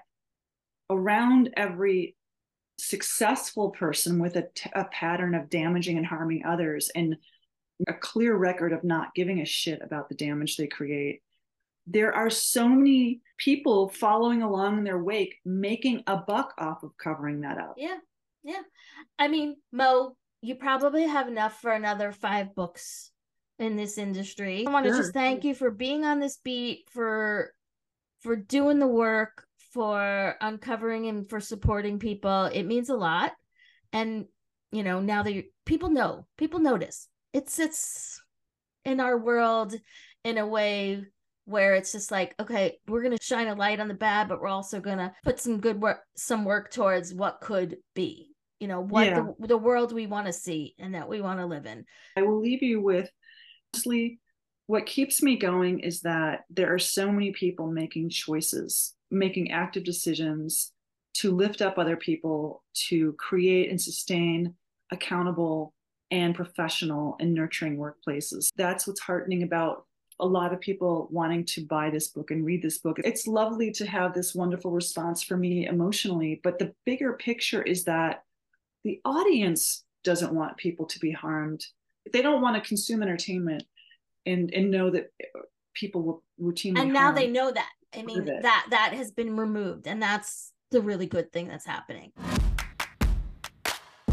around 0.91 1.49
every 1.57 2.15
successful 2.77 3.71
person 3.71 4.19
with 4.19 4.35
a, 4.35 4.47
t- 4.53 4.69
a 4.73 4.85
pattern 4.85 5.33
of 5.33 5.49
damaging 5.49 5.97
and 5.97 6.05
harming 6.05 6.45
others 6.45 6.91
and 6.93 7.15
a 7.87 7.93
clear 7.93 8.35
record 8.35 8.73
of 8.73 8.83
not 8.83 9.15
giving 9.15 9.41
a 9.41 9.45
shit 9.45 9.81
about 9.81 10.07
the 10.07 10.15
damage 10.15 10.55
they 10.55 10.67
create 10.67 11.23
there 11.87 12.13
are 12.13 12.29
so 12.29 12.67
many 12.67 13.21
people 13.37 13.89
following 13.89 14.41
along 14.41 14.77
in 14.77 14.83
their 14.83 15.01
wake 15.01 15.35
making 15.45 16.03
a 16.07 16.17
buck 16.17 16.53
off 16.57 16.83
of 16.83 16.91
covering 16.97 17.41
that 17.41 17.57
up 17.57 17.73
yeah 17.77 17.97
yeah 18.43 18.61
i 19.19 19.27
mean 19.27 19.55
mo 19.71 20.15
you 20.41 20.55
probably 20.55 21.03
have 21.03 21.27
enough 21.27 21.59
for 21.61 21.71
another 21.71 22.11
five 22.11 22.53
books 22.55 23.11
in 23.59 23.75
this 23.75 23.97
industry 23.97 24.65
i 24.67 24.71
want 24.71 24.85
to 24.85 24.91
sure. 24.91 24.99
just 24.99 25.13
thank 25.13 25.43
you 25.43 25.53
for 25.53 25.71
being 25.71 26.05
on 26.05 26.19
this 26.19 26.37
beat 26.43 26.87
for 26.91 27.51
for 28.21 28.35
doing 28.35 28.79
the 28.79 28.87
work 28.87 29.45
for 29.73 30.35
uncovering 30.39 31.07
and 31.07 31.27
for 31.29 31.39
supporting 31.39 31.97
people. 31.99 32.45
It 32.45 32.63
means 32.63 32.89
a 32.89 32.95
lot. 32.95 33.33
And 33.91 34.25
you 34.71 34.83
know, 34.83 35.01
now 35.01 35.21
that 35.23 35.43
people 35.65 35.89
know, 35.89 36.25
people 36.37 36.59
notice. 36.59 37.07
It 37.31 37.49
sits 37.49 38.21
in 38.85 38.99
our 38.99 39.17
world 39.17 39.75
in 40.23 40.37
a 40.37 40.47
way 40.47 41.05
where 41.45 41.75
it's 41.75 41.91
just 41.91 42.11
like, 42.11 42.35
okay, 42.39 42.77
we're 42.87 43.03
gonna 43.03 43.17
shine 43.21 43.47
a 43.47 43.55
light 43.55 43.79
on 43.79 43.87
the 43.87 43.93
bad, 43.93 44.29
but 44.29 44.41
we're 44.41 44.47
also 44.47 44.79
gonna 44.79 45.13
put 45.23 45.39
some 45.39 45.59
good 45.59 45.81
work, 45.81 46.01
some 46.15 46.45
work 46.45 46.71
towards 46.71 47.13
what 47.13 47.41
could 47.41 47.77
be. 47.93 48.29
You 48.59 48.67
know, 48.69 48.81
what 48.81 49.07
yeah. 49.07 49.25
the, 49.39 49.47
the 49.47 49.57
world 49.57 49.91
we 49.91 50.07
want 50.07 50.27
to 50.27 50.33
see 50.33 50.73
and 50.79 50.95
that 50.95 51.09
we 51.09 51.19
want 51.19 51.39
to 51.39 51.45
live 51.45 51.65
in. 51.65 51.83
I 52.15 52.21
will 52.21 52.39
leave 52.39 52.63
you 52.63 52.81
with 52.81 53.09
honestly, 53.73 54.19
what 54.67 54.85
keeps 54.85 55.21
me 55.21 55.35
going 55.35 55.79
is 55.79 55.99
that 56.01 56.45
there 56.49 56.73
are 56.73 56.79
so 56.79 57.11
many 57.11 57.33
people 57.33 57.69
making 57.69 58.09
choices 58.09 58.95
making 59.13 59.51
active 59.51 59.83
decisions 59.83 60.71
to 61.13 61.31
lift 61.31 61.61
up 61.61 61.77
other 61.77 61.95
people, 61.95 62.63
to 62.73 63.13
create 63.13 63.69
and 63.69 63.79
sustain 63.79 64.55
accountable 64.91 65.73
and 66.11 66.35
professional 66.35 67.15
and 67.19 67.33
nurturing 67.33 67.77
workplaces. 67.77 68.49
That's 68.55 68.87
what's 68.87 68.99
heartening 68.99 69.43
about 69.43 69.85
a 70.19 70.25
lot 70.25 70.53
of 70.53 70.59
people 70.59 71.07
wanting 71.11 71.45
to 71.45 71.65
buy 71.65 71.89
this 71.89 72.09
book 72.09 72.31
and 72.31 72.45
read 72.45 72.61
this 72.61 72.77
book. 72.79 72.97
It's 73.03 73.27
lovely 73.27 73.71
to 73.71 73.85
have 73.85 74.13
this 74.13 74.35
wonderful 74.35 74.71
response 74.71 75.23
for 75.23 75.37
me 75.37 75.67
emotionally, 75.67 76.39
but 76.43 76.59
the 76.59 76.73
bigger 76.85 77.13
picture 77.13 77.61
is 77.61 77.83
that 77.85 78.23
the 78.83 78.99
audience 79.05 79.83
doesn't 80.03 80.33
want 80.33 80.57
people 80.57 80.85
to 80.85 80.99
be 80.99 81.11
harmed. 81.11 81.65
They 82.11 82.21
don't 82.21 82.41
want 82.41 82.61
to 82.61 82.67
consume 82.67 83.01
entertainment 83.01 83.63
and 84.25 84.53
and 84.53 84.71
know 84.71 84.89
that 84.89 85.11
people 85.73 86.01
will 86.01 86.23
routinely 86.41 86.79
and 86.79 86.93
now 86.93 87.11
they 87.11 87.27
know 87.27 87.51
that 87.51 87.69
I 87.93 88.03
mean 88.03 88.25
that 88.25 88.67
that 88.69 88.93
has 88.93 89.11
been 89.11 89.35
removed 89.35 89.87
and 89.87 90.01
that's 90.01 90.51
the 90.71 90.81
really 90.81 91.05
good 91.05 91.31
thing 91.31 91.47
that's 91.47 91.65
happening. 91.65 92.11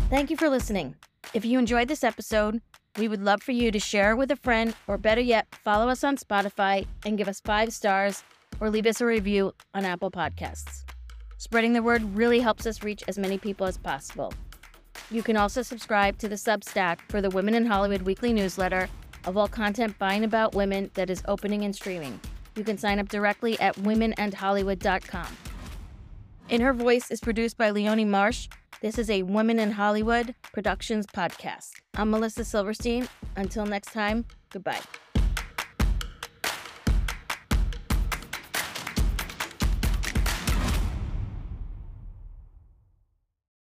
Thank 0.09 0.31
you 0.31 0.37
for 0.37 0.49
listening. 0.49 0.97
If 1.35 1.45
you 1.45 1.59
enjoyed 1.59 1.89
this 1.89 2.03
episode, 2.03 2.61
we 2.99 3.09
would 3.09 3.23
love 3.23 3.43
for 3.43 3.53
you 3.53 3.71
to 3.71 3.79
share 3.79 4.17
with 4.17 4.31
a 4.31 4.37
friend 4.37 4.75
or 4.87 4.99
better 4.99 5.21
yet, 5.21 5.47
follow 5.65 5.89
us 5.89 6.05
on 6.05 6.17
Spotify 6.17 6.87
and 7.05 7.17
give 7.17 7.29
us 7.29 7.41
5 7.41 7.73
stars 7.73 8.23
or 8.61 8.71
leave 8.71 8.87
us 8.87 9.01
a 9.01 9.07
review 9.07 9.55
on 9.75 9.85
Apple 9.85 10.11
Podcasts. 10.11 10.85
Spreading 11.39 11.73
the 11.73 11.83
word 11.83 12.03
really 12.17 12.41
helps 12.41 12.67
us 12.67 12.83
reach 12.83 13.03
as 13.09 13.19
many 13.19 13.39
people 13.39 13.67
as 13.67 13.79
possible. 13.79 14.33
You 15.11 15.23
can 15.23 15.37
also 15.37 15.63
subscribe 15.63 16.19
to 16.19 16.29
the 16.29 16.35
Substack 16.35 16.99
for 17.09 17.21
the 17.23 17.31
Women 17.31 17.55
and 17.55 17.67
Hollywood 17.67 18.03
weekly 18.03 18.33
newsletter 18.33 18.89
of 19.25 19.37
all 19.37 19.49
content 19.49 19.99
by 19.99 20.15
and 20.15 20.25
about 20.25 20.55
women 20.55 20.91
that 20.95 21.11
is 21.11 21.23
opening 21.27 21.65
and 21.65 21.75
streaming. 21.75 22.21
You 22.57 22.65
can 22.65 22.77
sign 22.79 22.99
up 22.99 23.09
directly 23.09 23.59
at 23.61 23.77
womenandhollywood.com. 23.77 25.37
In 26.49 26.61
Her 26.61 26.73
Voice 26.73 27.11
is 27.11 27.21
produced 27.21 27.57
by 27.57 27.71
Leonie 27.71 28.05
Marsh. 28.05 28.49
This 28.83 28.99
is 28.99 29.11
a 29.11 29.23
Women 29.25 29.59
and 29.59 29.75
Hollywood 29.75 30.35
Productions 30.55 31.07
podcast. 31.07 31.73
I'm 31.97 32.11
Melissa 32.11 32.47
Silverstein. 32.47 33.11
Until 33.37 33.67
next 33.67 33.93
time, 33.93 34.25
goodbye. 34.49 34.81